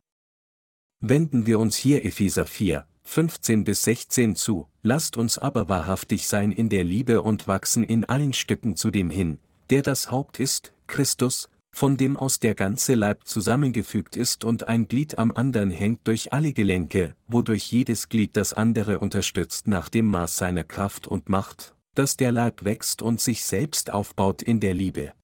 [1.02, 6.52] Wenden wir uns hier Epheser 4, 15 bis 16 zu, lasst uns aber wahrhaftig sein
[6.52, 9.38] in der Liebe und wachsen in allen Stücken zu dem hin,
[9.70, 14.88] der das Haupt ist, Christus, von dem aus der ganze Leib zusammengefügt ist und ein
[14.88, 20.04] Glied am anderen hängt durch alle Gelenke, wodurch jedes Glied das andere unterstützt nach dem
[20.04, 24.74] Maß seiner Kraft und Macht, dass der Leib wächst und sich selbst aufbaut in der
[24.74, 25.14] Liebe.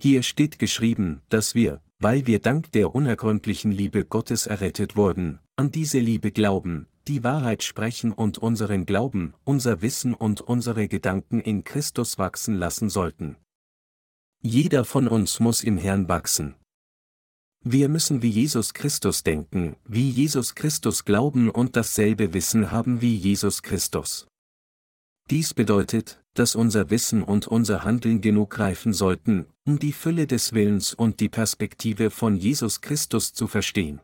[0.00, 5.70] Hier steht geschrieben, dass wir, weil wir dank der unergründlichen Liebe Gottes errettet wurden, an
[5.70, 11.62] diese Liebe glauben, die Wahrheit sprechen und unseren Glauben, unser Wissen und unsere Gedanken in
[11.62, 13.36] Christus wachsen lassen sollten.
[14.42, 16.56] Jeder von uns muss im Herrn wachsen.
[17.64, 23.14] Wir müssen wie Jesus Christus denken, wie Jesus Christus glauben und dasselbe Wissen haben wie
[23.14, 24.26] Jesus Christus.
[25.32, 30.52] Dies bedeutet, dass unser Wissen und unser Handeln genug reifen sollten, um die Fülle des
[30.52, 34.02] Willens und die Perspektive von Jesus Christus zu verstehen.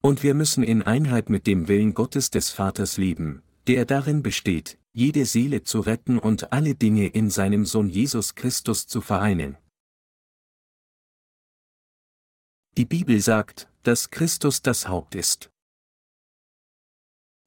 [0.00, 4.78] Und wir müssen in Einheit mit dem Willen Gottes des Vaters leben, der darin besteht,
[4.92, 9.58] jede Seele zu retten und alle Dinge in seinem Sohn Jesus Christus zu vereinen.
[12.76, 15.51] Die Bibel sagt, dass Christus das Haupt ist.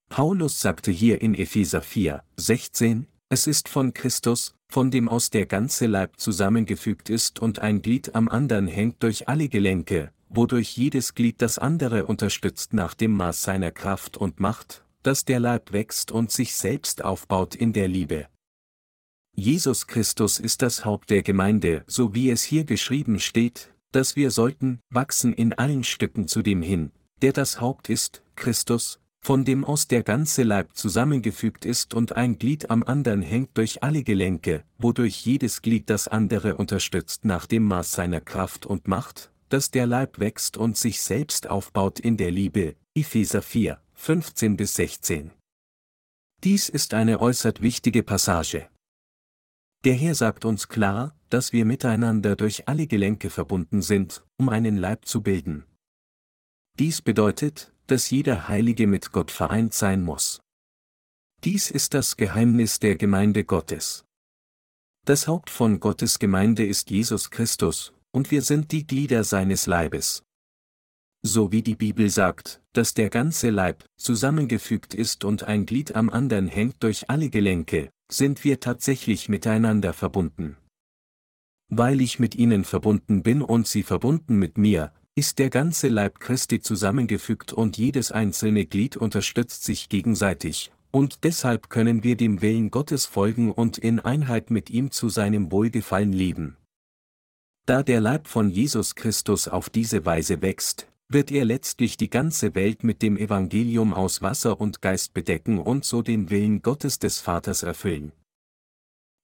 [0.10, 5.46] Paulus sagte hier in Epheser 4, 16, es ist von Christus, von dem aus der
[5.46, 11.16] ganze Leib zusammengefügt ist und ein Glied am anderen hängt durch alle Gelenke, wodurch jedes
[11.16, 16.12] Glied das andere unterstützt nach dem Maß seiner Kraft und Macht, dass der Leib wächst
[16.12, 18.28] und sich selbst aufbaut in der Liebe.
[19.36, 24.32] Jesus Christus ist das Haupt der Gemeinde, so wie es hier geschrieben steht, dass wir
[24.32, 26.92] sollten wachsen in allen Stücken zu dem hin,
[27.22, 32.38] der das Haupt ist, Christus, von dem aus der ganze Leib zusammengefügt ist und ein
[32.38, 37.64] Glied am anderen hängt durch alle Gelenke, wodurch jedes Glied das andere unterstützt nach dem
[37.64, 42.30] Maß seiner Kraft und Macht, dass der Leib wächst und sich selbst aufbaut in der
[42.30, 45.32] Liebe, Epheser 4, 15 bis 16.
[46.44, 48.70] Dies ist eine äußerst wichtige Passage.
[49.86, 54.78] Der Herr sagt uns klar, dass wir miteinander durch alle Gelenke verbunden sind, um einen
[54.78, 55.66] Leib zu bilden.
[56.78, 60.42] Dies bedeutet, dass jeder Heilige mit Gott vereint sein muss.
[61.44, 64.06] Dies ist das Geheimnis der Gemeinde Gottes.
[65.06, 70.24] Das Haupt von Gottes Gemeinde ist Jesus Christus, und wir sind die Glieder seines Leibes.
[71.22, 76.10] So wie die Bibel sagt, dass der ganze Leib zusammengefügt ist und ein Glied am
[76.10, 80.58] anderen hängt durch alle Gelenke, sind wir tatsächlich miteinander verbunden.
[81.70, 86.20] Weil ich mit ihnen verbunden bin und sie verbunden mit mir, ist der ganze Leib
[86.20, 92.70] Christi zusammengefügt und jedes einzelne Glied unterstützt sich gegenseitig, und deshalb können wir dem Willen
[92.70, 96.58] Gottes folgen und in Einheit mit ihm zu seinem Wohlgefallen leben.
[97.66, 102.56] Da der Leib von Jesus Christus auf diese Weise wächst, wird er letztlich die ganze
[102.56, 107.20] Welt mit dem Evangelium aus Wasser und Geist bedecken und so den Willen Gottes des
[107.20, 108.12] Vaters erfüllen.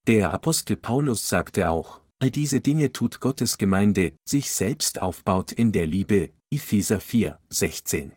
[0.07, 5.71] Der Apostel Paulus sagte auch, all diese Dinge tut Gottes Gemeinde, sich selbst aufbaut in
[5.71, 8.11] der Liebe, Epheser 4, 16.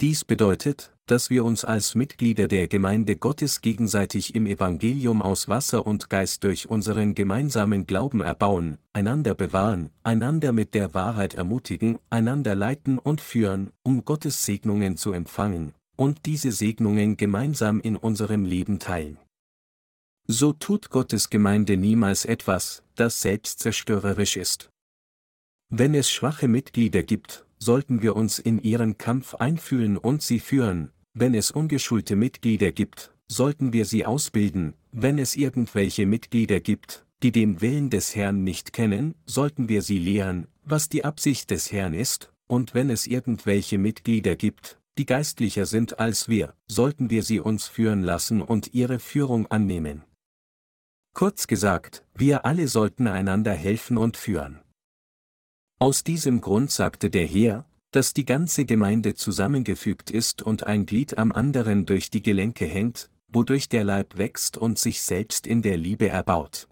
[0.00, 5.84] Dies bedeutet, dass wir uns als Mitglieder der Gemeinde Gottes gegenseitig im Evangelium aus Wasser
[5.86, 12.54] und Geist durch unseren gemeinsamen Glauben erbauen, einander bewahren, einander mit der Wahrheit ermutigen, einander
[12.54, 18.78] leiten und führen, um Gottes Segnungen zu empfangen, und diese Segnungen gemeinsam in unserem Leben
[18.78, 19.18] teilen.
[20.26, 24.70] So tut Gottes Gemeinde niemals etwas, das selbstzerstörerisch ist.
[25.68, 30.92] Wenn es schwache Mitglieder gibt, sollten wir uns in ihren Kampf einfühlen und sie führen,
[31.12, 37.30] wenn es ungeschulte Mitglieder gibt, sollten wir sie ausbilden, wenn es irgendwelche Mitglieder gibt, die
[37.30, 41.92] den Willen des Herrn nicht kennen, sollten wir sie lehren, was die Absicht des Herrn
[41.92, 47.40] ist, und wenn es irgendwelche Mitglieder gibt, die geistlicher sind als wir, sollten wir sie
[47.40, 50.02] uns führen lassen und ihre Führung annehmen.
[51.14, 54.60] Kurz gesagt, wir alle sollten einander helfen und führen.
[55.78, 61.16] Aus diesem Grund sagte der Herr, dass die ganze Gemeinde zusammengefügt ist und ein Glied
[61.16, 65.76] am anderen durch die Gelenke hängt, wodurch der Leib wächst und sich selbst in der
[65.76, 66.66] Liebe erbaut.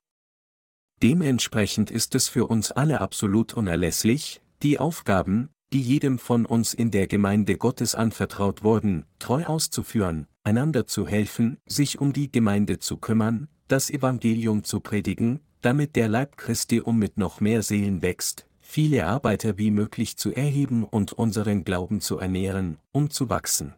[1.05, 6.91] Dementsprechend ist es für uns alle absolut unerlässlich, die Aufgaben, die jedem von uns in
[6.91, 12.97] der Gemeinde Gottes anvertraut wurden, treu auszuführen, einander zu helfen, sich um die Gemeinde zu
[12.97, 18.47] kümmern, das Evangelium zu predigen, damit der Leib Christi um mit noch mehr Seelen wächst,
[18.61, 23.75] viele Arbeiter wie möglich zu erheben und unseren Glauben zu ernähren, um zu wachsen.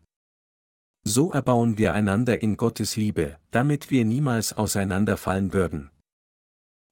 [1.04, 5.90] So erbauen wir einander in Gottes Liebe, damit wir niemals auseinanderfallen würden.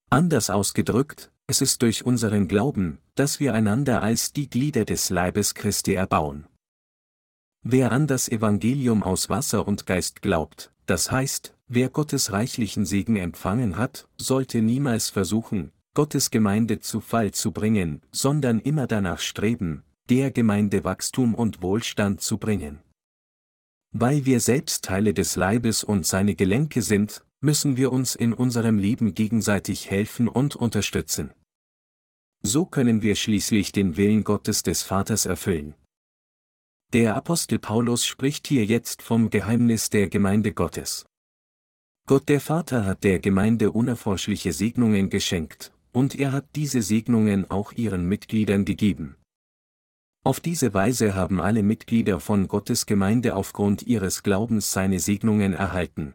[0.08, 5.54] Anders ausgedrückt, es ist durch unseren Glauben, dass wir einander als die Glieder des Leibes
[5.54, 6.46] Christi erbauen.
[7.64, 13.16] Wer an das Evangelium aus Wasser und Geist glaubt, das heißt, wer Gottes reichlichen Segen
[13.16, 19.82] empfangen hat, sollte niemals versuchen, Gottes Gemeinde zu Fall zu bringen, sondern immer danach streben,
[20.10, 22.80] der Gemeinde Wachstum und Wohlstand zu bringen.
[23.92, 28.78] Weil wir selbst Teile des Leibes und seine Gelenke sind, müssen wir uns in unserem
[28.78, 31.32] Leben gegenseitig helfen und unterstützen.
[32.42, 35.74] So können wir schließlich den Willen Gottes des Vaters erfüllen.
[36.92, 41.06] Der Apostel Paulus spricht hier jetzt vom Geheimnis der Gemeinde Gottes.
[42.06, 47.72] Gott der Vater hat der Gemeinde unerforschliche Segnungen geschenkt, und er hat diese Segnungen auch
[47.72, 49.16] ihren Mitgliedern gegeben.
[50.24, 56.14] Auf diese Weise haben alle Mitglieder von Gottes Gemeinde aufgrund ihres Glaubens seine Segnungen erhalten.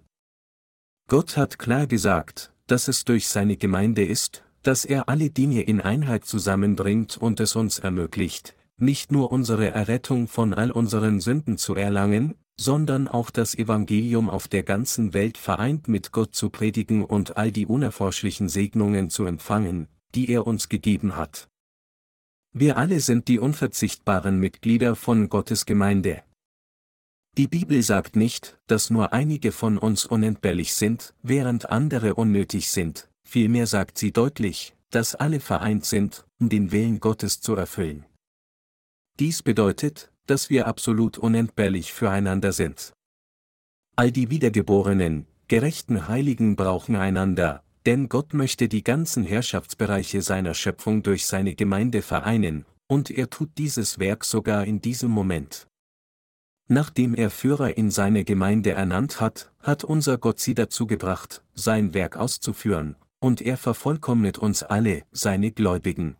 [1.09, 5.79] Gott hat klar gesagt, dass es durch seine Gemeinde ist, dass er alle Dinge in
[5.79, 11.75] Einheit zusammenbringt und es uns ermöglicht, nicht nur unsere Errettung von all unseren Sünden zu
[11.75, 17.37] erlangen, sondern auch das Evangelium auf der ganzen Welt vereint mit Gott zu predigen und
[17.37, 21.49] all die unerforschlichen Segnungen zu empfangen, die er uns gegeben hat.
[22.53, 26.23] Wir alle sind die unverzichtbaren Mitglieder von Gottes Gemeinde.
[27.37, 33.09] Die Bibel sagt nicht, dass nur einige von uns unentbehrlich sind, während andere unnötig sind,
[33.23, 38.05] vielmehr sagt sie deutlich, dass alle vereint sind, um den Willen Gottes zu erfüllen.
[39.19, 42.93] Dies bedeutet, dass wir absolut unentbehrlich füreinander sind.
[43.95, 51.03] All die wiedergeborenen, gerechten Heiligen brauchen einander, denn Gott möchte die ganzen Herrschaftsbereiche seiner Schöpfung
[51.03, 55.67] durch seine Gemeinde vereinen, und er tut dieses Werk sogar in diesem Moment.
[56.69, 61.93] Nachdem er Führer in seine Gemeinde ernannt hat, hat unser Gott sie dazu gebracht, sein
[61.93, 66.17] Werk auszuführen, und er vervollkommnet uns alle, seine Gläubigen,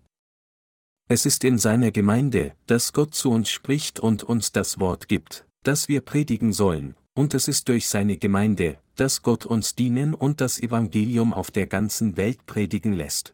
[1.10, 5.46] es ist in seiner Gemeinde, dass Gott zu uns spricht und uns das Wort gibt,
[5.64, 10.42] das wir predigen sollen, und es ist durch seine Gemeinde, dass Gott uns dienen und
[10.42, 13.34] das Evangelium auf der ganzen Welt predigen lässt.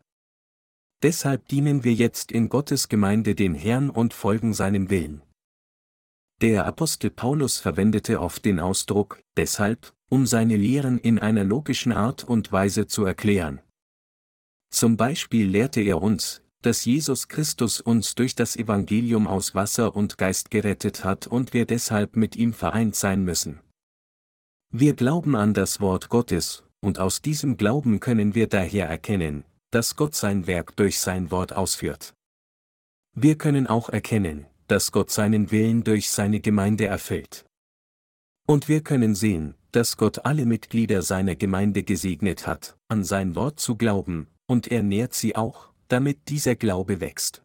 [1.01, 5.23] Deshalb dienen wir jetzt in Gottes Gemeinde dem Herrn und folgen seinem Willen.
[6.41, 12.23] Der Apostel Paulus verwendete oft den Ausdruck, deshalb, um seine Lehren in einer logischen Art
[12.23, 13.61] und Weise zu erklären.
[14.69, 20.17] Zum Beispiel lehrte er uns, dass Jesus Christus uns durch das Evangelium aus Wasser und
[20.17, 23.59] Geist gerettet hat und wir deshalb mit ihm vereint sein müssen.
[24.71, 29.95] Wir glauben an das Wort Gottes, und aus diesem Glauben können wir daher erkennen, dass
[29.95, 32.13] Gott sein Werk durch sein Wort ausführt.
[33.13, 37.45] Wir können auch erkennen, dass Gott seinen Willen durch seine Gemeinde erfüllt.
[38.47, 43.59] Und wir können sehen, dass Gott alle Mitglieder seiner Gemeinde gesegnet hat, an sein Wort
[43.59, 47.43] zu glauben, und er nährt sie auch, damit dieser Glaube wächst.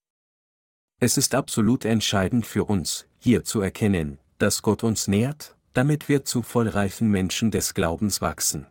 [0.98, 6.24] Es ist absolut entscheidend für uns, hier zu erkennen, dass Gott uns nährt, damit wir
[6.24, 8.66] zu vollreifen Menschen des Glaubens wachsen.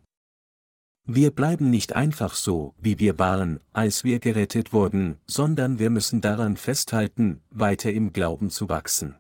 [1.06, 6.22] Wir bleiben nicht einfach so, wie wir waren, als wir gerettet wurden, sondern wir müssen
[6.22, 9.16] daran festhalten, weiter im Glauben zu wachsen.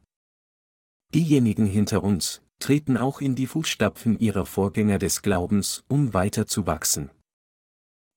[1.14, 6.66] Diejenigen hinter uns, treten auch in die Fußstapfen ihrer Vorgänger des Glaubens, um weiter zu
[6.66, 7.12] wachsen.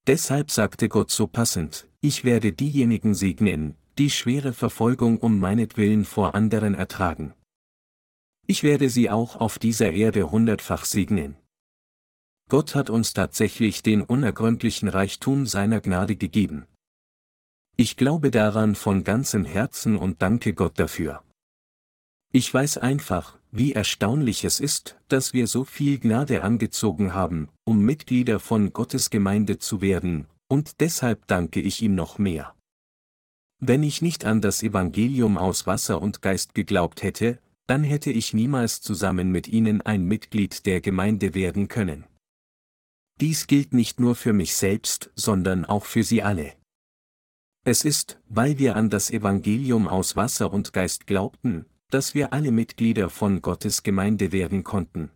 [0.07, 6.35] Deshalb sagte Gott so passend, ich werde diejenigen segnen, die schwere Verfolgung um meinetwillen vor
[6.35, 7.35] anderen ertragen.
[8.47, 11.37] Ich werde sie auch auf dieser Erde hundertfach segnen.
[12.49, 16.67] Gott hat uns tatsächlich den unergründlichen Reichtum seiner Gnade gegeben.
[17.77, 21.23] Ich glaube daran von ganzem Herzen und danke Gott dafür.
[22.33, 27.85] Ich weiß einfach, wie erstaunlich es ist, dass wir so viel Gnade angezogen haben, um
[27.85, 32.55] Mitglieder von Gottes Gemeinde zu werden, und deshalb danke ich ihm noch mehr.
[33.61, 38.35] Wenn ich nicht an das Evangelium aus Wasser und Geist geglaubt hätte, dann hätte ich
[38.35, 42.05] niemals zusammen mit ihnen ein Mitglied der Gemeinde werden können.
[43.21, 46.55] Dies gilt nicht nur für mich selbst, sondern auch für Sie alle.
[47.65, 52.51] Es ist, weil wir an das Evangelium aus Wasser und Geist glaubten, dass wir alle
[52.51, 55.11] Mitglieder von Gottes Gemeinde werden konnten.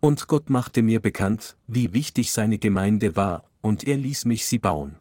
[0.00, 4.58] Und Gott machte mir bekannt, wie wichtig seine Gemeinde war, und er ließ mich sie
[4.58, 4.96] bauen.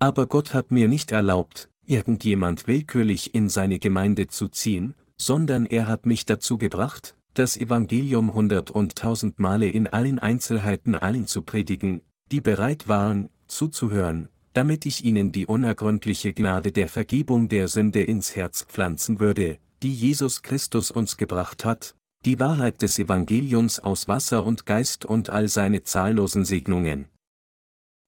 [0.00, 5.86] Aber Gott hat mir nicht erlaubt, irgendjemand willkürlich in seine Gemeinde zu ziehen, sondern er
[5.86, 11.42] hat mich dazu gebracht, das Evangelium hundert und tausend Male in allen Einzelheiten allen zu
[11.42, 18.02] predigen, die bereit waren, zuzuhören, damit ich ihnen die unergründliche Gnade der Vergebung der Sünde
[18.02, 21.94] ins Herz pflanzen würde, die Jesus Christus uns gebracht hat,
[22.24, 27.06] die Wahrheit des Evangeliums aus Wasser und Geist und all seine zahllosen Segnungen.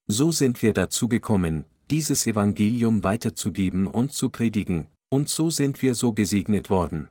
[0.07, 5.95] So sind wir dazu gekommen, dieses Evangelium weiterzugeben und zu predigen, und so sind wir
[5.95, 7.09] so gesegnet worden.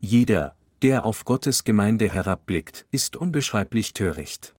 [0.00, 4.54] Jeder, der auf Gottes Gemeinde herabblickt, ist unbeschreiblich töricht.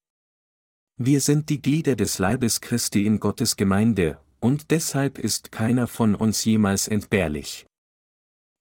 [0.98, 6.16] Wir sind die Glieder des Leibes Christi in Gottes Gemeinde, und deshalb ist keiner von
[6.16, 7.66] uns jemals entbehrlich.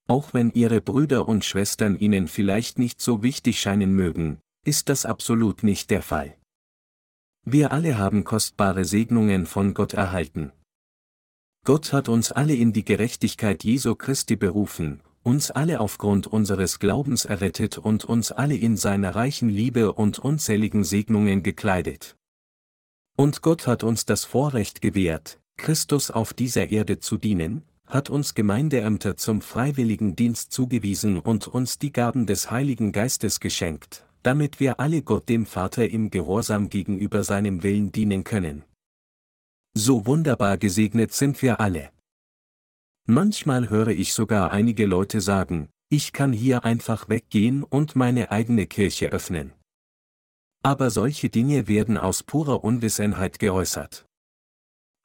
[0.07, 5.05] Auch wenn Ihre Brüder und Schwestern Ihnen vielleicht nicht so wichtig scheinen mögen, ist das
[5.05, 6.38] absolut nicht der Fall.
[7.45, 10.51] Wir alle haben kostbare Segnungen von Gott erhalten.
[11.65, 17.25] Gott hat uns alle in die Gerechtigkeit Jesu Christi berufen, uns alle aufgrund unseres Glaubens
[17.25, 22.15] errettet und uns alle in seiner reichen Liebe und unzähligen Segnungen gekleidet.
[23.17, 28.33] Und Gott hat uns das Vorrecht gewährt, Christus auf dieser Erde zu dienen, hat uns
[28.33, 34.79] Gemeindeämter zum freiwilligen Dienst zugewiesen und uns die Gaben des Heiligen Geistes geschenkt, damit wir
[34.79, 38.63] alle Gott dem Vater im Gehorsam gegenüber seinem Willen dienen können.
[39.73, 41.91] So wunderbar gesegnet sind wir alle.
[43.05, 48.67] Manchmal höre ich sogar einige Leute sagen, ich kann hier einfach weggehen und meine eigene
[48.67, 49.53] Kirche öffnen.
[50.61, 54.05] Aber solche Dinge werden aus purer Unwissenheit geäußert.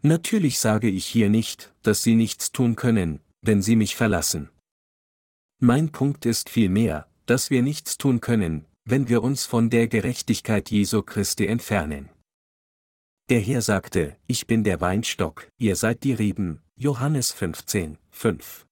[0.02, 4.50] Natürlich sage ich hier nicht, dass sie nichts tun können, wenn sie mich verlassen.
[5.60, 10.70] Mein Punkt ist vielmehr, dass wir nichts tun können, wenn wir uns von der Gerechtigkeit
[10.70, 12.10] Jesu Christi entfernen.
[13.30, 18.66] Der Herr sagte, ich bin der Weinstock, ihr seid die Reben, Johannes 15, 5.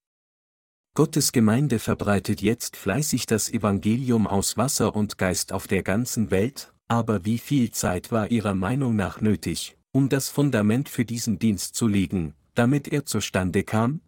[0.95, 6.75] Gottes Gemeinde verbreitet jetzt fleißig das Evangelium aus Wasser und Geist auf der ganzen Welt,
[6.89, 11.75] aber wie viel Zeit war Ihrer Meinung nach nötig, um das Fundament für diesen Dienst
[11.75, 14.03] zu legen, damit er zustande kam?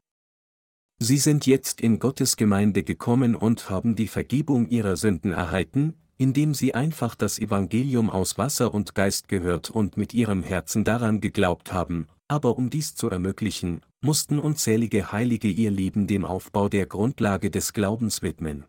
[0.98, 6.54] Sie sind jetzt in Gottes Gemeinde gekommen und haben die Vergebung ihrer Sünden erhalten, indem
[6.54, 11.72] sie einfach das Evangelium aus Wasser und Geist gehört und mit ihrem Herzen daran geglaubt
[11.72, 17.50] haben, aber um dies zu ermöglichen, mussten unzählige Heilige ihr Leben dem Aufbau der Grundlage
[17.50, 18.64] des Glaubens widmen.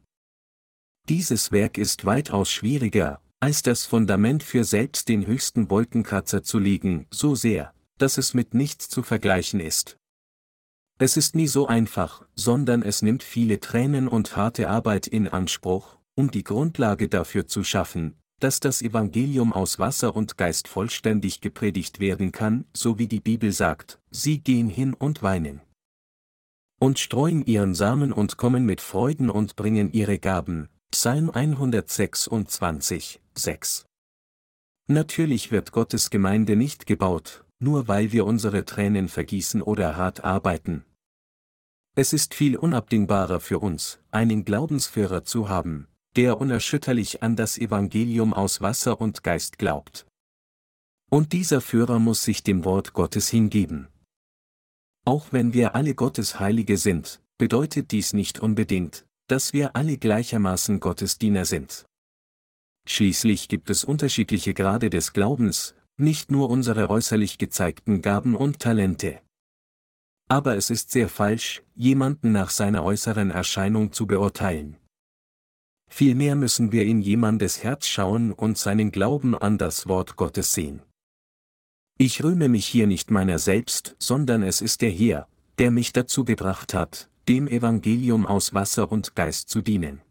[1.08, 7.06] Dieses Werk ist weitaus schwieriger, als das Fundament für selbst den höchsten Wolkenkratzer zu legen,
[7.12, 9.98] so sehr, dass es mit nichts zu vergleichen ist.
[10.98, 15.98] Es ist nie so einfach, sondern es nimmt viele Tränen und harte Arbeit in Anspruch,
[16.16, 22.00] um die Grundlage dafür zu schaffen, dass das Evangelium aus Wasser und Geist vollständig gepredigt
[22.00, 25.60] werden kann, so wie die Bibel sagt, sie gehen hin und weinen.
[26.80, 33.86] Und streuen ihren Samen und kommen mit Freuden und bringen ihre Gaben, Psalm 126, 6.
[34.88, 40.86] Natürlich wird Gottes Gemeinde nicht gebaut, nur weil wir unsere Tränen vergießen oder hart arbeiten.
[41.95, 48.34] Es ist viel unabdingbarer für uns, einen Glaubensführer zu haben, der unerschütterlich an das Evangelium
[48.34, 50.06] aus Wasser und Geist glaubt.
[51.10, 53.88] Und dieser Führer muss sich dem Wort Gottes hingeben.
[55.06, 60.80] Auch wenn wir alle Gottes Heilige sind, bedeutet dies nicht unbedingt, dass wir alle gleichermaßen
[60.80, 61.86] Gottes Diener sind.
[62.88, 69.22] Schließlich gibt es unterschiedliche Grade des Glaubens, nicht nur unsere äußerlich gezeigten Gaben und Talente.
[70.28, 74.78] Aber es ist sehr falsch, jemanden nach seiner äußeren Erscheinung zu beurteilen.
[75.88, 80.82] Vielmehr müssen wir in jemandes Herz schauen und seinen Glauben an das Wort Gottes sehen.
[81.98, 85.28] Ich rühme mich hier nicht meiner selbst, sondern es ist der Herr,
[85.60, 90.02] der mich dazu gebracht hat, dem Evangelium aus Wasser und Geist zu dienen.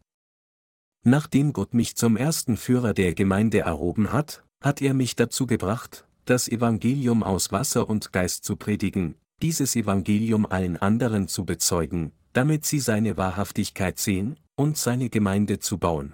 [1.03, 6.07] Nachdem Gott mich zum ersten Führer der Gemeinde erhoben hat, hat er mich dazu gebracht,
[6.25, 9.13] das Evangelium aus Wasser und Geist zu predigen,
[9.43, 15.77] dieses Evangelium allen anderen zu bezeugen, damit sie seine Wahrhaftigkeit sehen, und seine Gemeinde zu
[15.77, 16.13] bauen.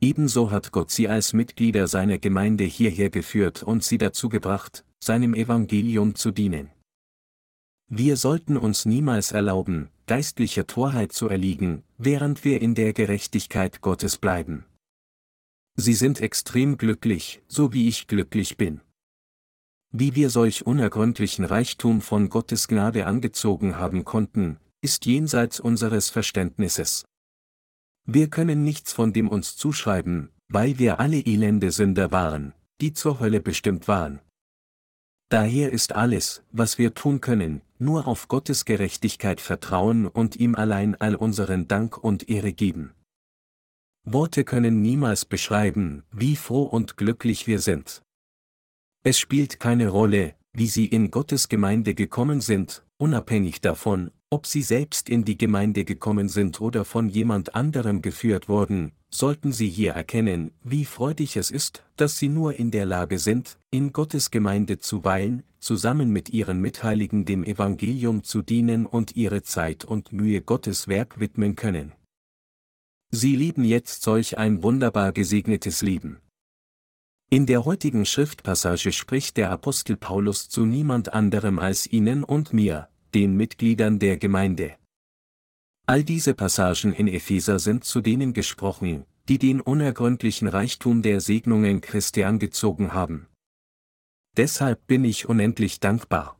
[0.00, 5.32] Ebenso hat Gott sie als Mitglieder seiner Gemeinde hierher geführt und sie dazu gebracht, seinem
[5.32, 6.70] Evangelium zu dienen.
[7.88, 14.18] Wir sollten uns niemals erlauben, geistlicher Torheit zu erliegen, während wir in der Gerechtigkeit Gottes
[14.18, 14.64] bleiben.
[15.80, 18.80] Sie sind extrem glücklich, so wie ich glücklich bin.
[19.92, 27.04] Wie wir solch unergründlichen Reichtum von Gottes Gnade angezogen haben konnten, ist jenseits unseres Verständnisses.
[28.04, 33.20] Wir können nichts von dem uns zuschreiben, weil wir alle elende Sünder waren, die zur
[33.20, 34.18] Hölle bestimmt waren.
[35.28, 40.96] Daher ist alles, was wir tun können, nur auf Gottes Gerechtigkeit vertrauen und ihm allein
[40.96, 42.94] all unseren Dank und Ehre geben.
[44.12, 48.02] Worte können niemals beschreiben, wie froh und glücklich wir sind.
[49.02, 54.62] Es spielt keine Rolle, wie sie in Gottes Gemeinde gekommen sind, unabhängig davon, ob sie
[54.62, 59.92] selbst in die Gemeinde gekommen sind oder von jemand anderem geführt wurden, sollten sie hier
[59.92, 64.78] erkennen, wie freudig es ist, dass sie nur in der Lage sind, in Gottes Gemeinde
[64.78, 70.42] zu weilen, zusammen mit ihren Mitheiligen dem Evangelium zu dienen und ihre Zeit und Mühe
[70.42, 71.92] Gottes Werk widmen können.
[73.10, 76.20] Sie lieben jetzt solch ein wunderbar gesegnetes Leben.
[77.30, 82.88] In der heutigen Schriftpassage spricht der Apostel Paulus zu niemand anderem als Ihnen und mir,
[83.14, 84.76] den Mitgliedern der Gemeinde.
[85.86, 91.80] All diese Passagen in Epheser sind zu denen gesprochen, die den unergründlichen Reichtum der Segnungen
[91.80, 93.26] Christi angezogen haben.
[94.36, 96.38] Deshalb bin ich unendlich dankbar.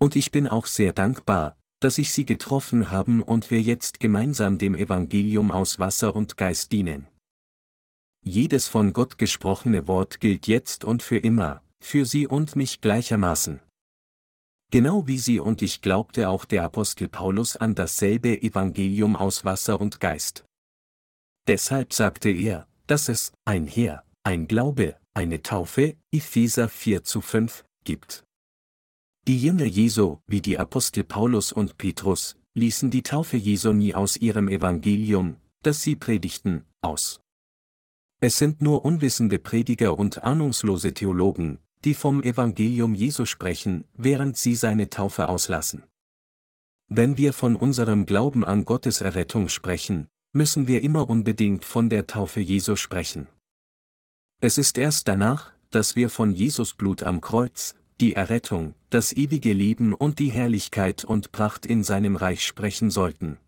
[0.00, 4.58] Und ich bin auch sehr dankbar, dass ich Sie getroffen haben und wir jetzt gemeinsam
[4.58, 7.08] dem Evangelium aus Wasser und Geist dienen.
[8.24, 13.60] Jedes von Gott gesprochene Wort gilt jetzt und für immer, für Sie und mich gleichermaßen.
[14.72, 19.78] Genau wie sie und ich glaubte auch der Apostel Paulus an dasselbe Evangelium aus Wasser
[19.78, 20.46] und Geist.
[21.46, 27.64] Deshalb sagte er, dass es ein Herr, ein Glaube, eine Taufe, Epheser 4 zu 5,
[27.84, 28.24] gibt.
[29.28, 34.16] Die Jünger Jesu, wie die Apostel Paulus und Petrus, ließen die Taufe Jesu nie aus
[34.16, 37.20] ihrem Evangelium, das sie predigten, aus.
[38.20, 44.56] Es sind nur unwissende Prediger und ahnungslose Theologen, die vom Evangelium Jesu sprechen, während sie
[44.56, 45.84] seine Taufe auslassen.
[46.88, 52.08] Wenn wir von unserem Glauben an Gottes Errettung sprechen, müssen wir immer unbedingt von der
[52.08, 53.28] Taufe Jesu sprechen.
[54.40, 59.52] Es ist erst danach, dass wir von Jesus Blut am Kreuz, die Errettung, das ewige
[59.52, 63.38] Leben und die Herrlichkeit und Pracht in seinem Reich sprechen sollten.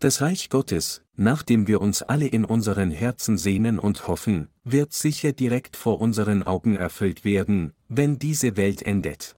[0.00, 4.92] Das Reich Gottes, nach dem wir uns alle in unseren Herzen sehnen und hoffen, wird
[4.92, 9.34] sicher direkt vor unseren Augen erfüllt werden, wenn diese Welt endet.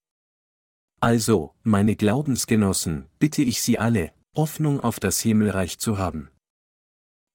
[0.99, 6.31] Also, meine Glaubensgenossen, bitte ich Sie alle, Hoffnung auf das Himmelreich zu haben.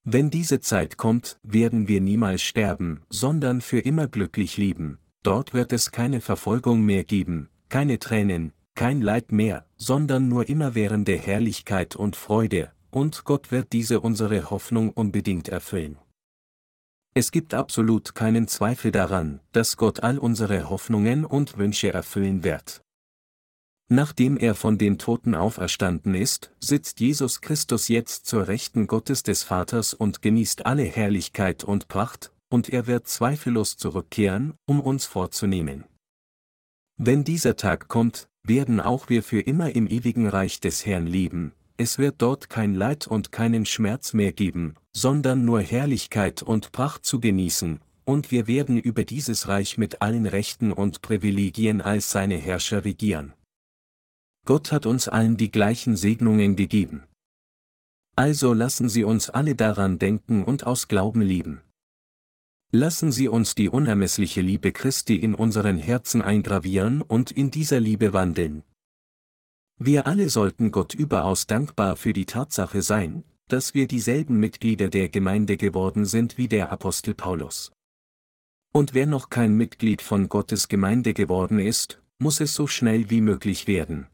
[0.04, 5.72] Wenn diese Zeit kommt, werden wir niemals sterben, sondern für immer glücklich leben, dort wird
[5.72, 12.14] es keine Verfolgung mehr geben, keine Tränen, kein Leid mehr, sondern nur immerwährende Herrlichkeit und
[12.14, 15.98] Freude, und Gott wird diese unsere Hoffnung unbedingt erfüllen.
[17.14, 22.82] Es gibt absolut keinen Zweifel daran, dass Gott all unsere Hoffnungen und Wünsche erfüllen wird.
[23.88, 29.44] Nachdem er von den Toten auferstanden ist, sitzt Jesus Christus jetzt zur Rechten Gottes des
[29.44, 35.84] Vaters und genießt alle Herrlichkeit und Pracht, und er wird zweifellos zurückkehren, um uns vorzunehmen.
[36.96, 41.52] Wenn dieser Tag kommt, werden auch wir für immer im ewigen Reich des Herrn leben,
[41.78, 47.04] es wird dort kein Leid und keinen Schmerz mehr geben, sondern nur Herrlichkeit und Pracht
[47.04, 52.36] zu genießen, und wir werden über dieses Reich mit allen Rechten und Privilegien als seine
[52.36, 53.34] Herrscher regieren.
[54.46, 57.02] Gott hat uns allen die gleichen Segnungen gegeben.
[58.14, 61.60] Also lassen Sie uns alle daran denken und aus Glauben lieben.
[62.72, 68.12] Lassen Sie uns die unermessliche Liebe Christi in unseren Herzen eingravieren und in dieser Liebe
[68.12, 68.64] wandeln.
[69.78, 75.08] Wir alle sollten Gott überaus dankbar für die Tatsache sein, dass wir dieselben Mitglieder der
[75.08, 77.72] Gemeinde geworden sind wie der Apostel Paulus.
[78.72, 83.20] Und wer noch kein Mitglied von Gottes Gemeinde geworden ist, muss es so schnell wie
[83.20, 84.08] möglich werden.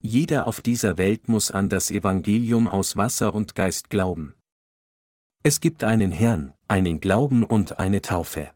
[0.00, 4.34] Jeder auf dieser Welt muss an das Evangelium aus Wasser und Geist glauben.
[5.42, 8.50] Es gibt einen Herrn, einen Glauben und eine Taufe.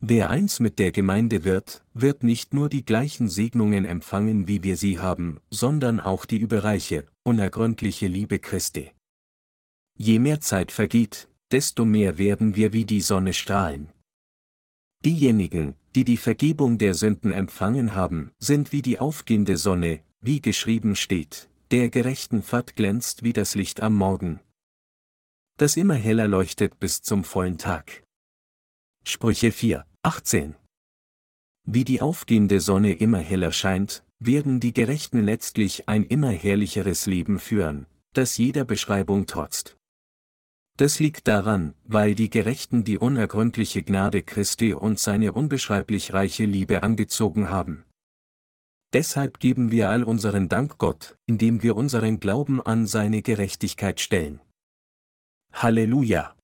[0.00, 4.76] Wer eins mit der Gemeinde wird, wird nicht nur die gleichen Segnungen empfangen, wie wir
[4.76, 8.92] sie haben, sondern auch die überreiche, unergründliche Liebe Christi.
[9.96, 13.88] Je mehr Zeit vergeht, desto mehr werden wir wie die Sonne strahlen.
[15.04, 20.96] Diejenigen, die die Vergebung der Sünden empfangen haben, sind wie die aufgehende Sonne, wie geschrieben
[20.96, 24.40] steht, der gerechten Pfad glänzt wie das Licht am Morgen.
[25.58, 28.04] Das immer heller leuchtet bis zum vollen Tag.
[29.02, 30.54] Sprüche 4, 18
[31.64, 37.40] Wie die aufgehende Sonne immer heller scheint, werden die Gerechten letztlich ein immer herrlicheres Leben
[37.40, 39.76] führen, das jeder Beschreibung trotzt.
[40.76, 46.84] Das liegt daran, weil die Gerechten die unergründliche Gnade Christi und seine unbeschreiblich reiche Liebe
[46.84, 47.82] angezogen haben.
[48.92, 54.40] Deshalb geben wir all unseren Dank Gott, indem wir unseren Glauben an seine Gerechtigkeit stellen.
[55.58, 56.37] Halleluja!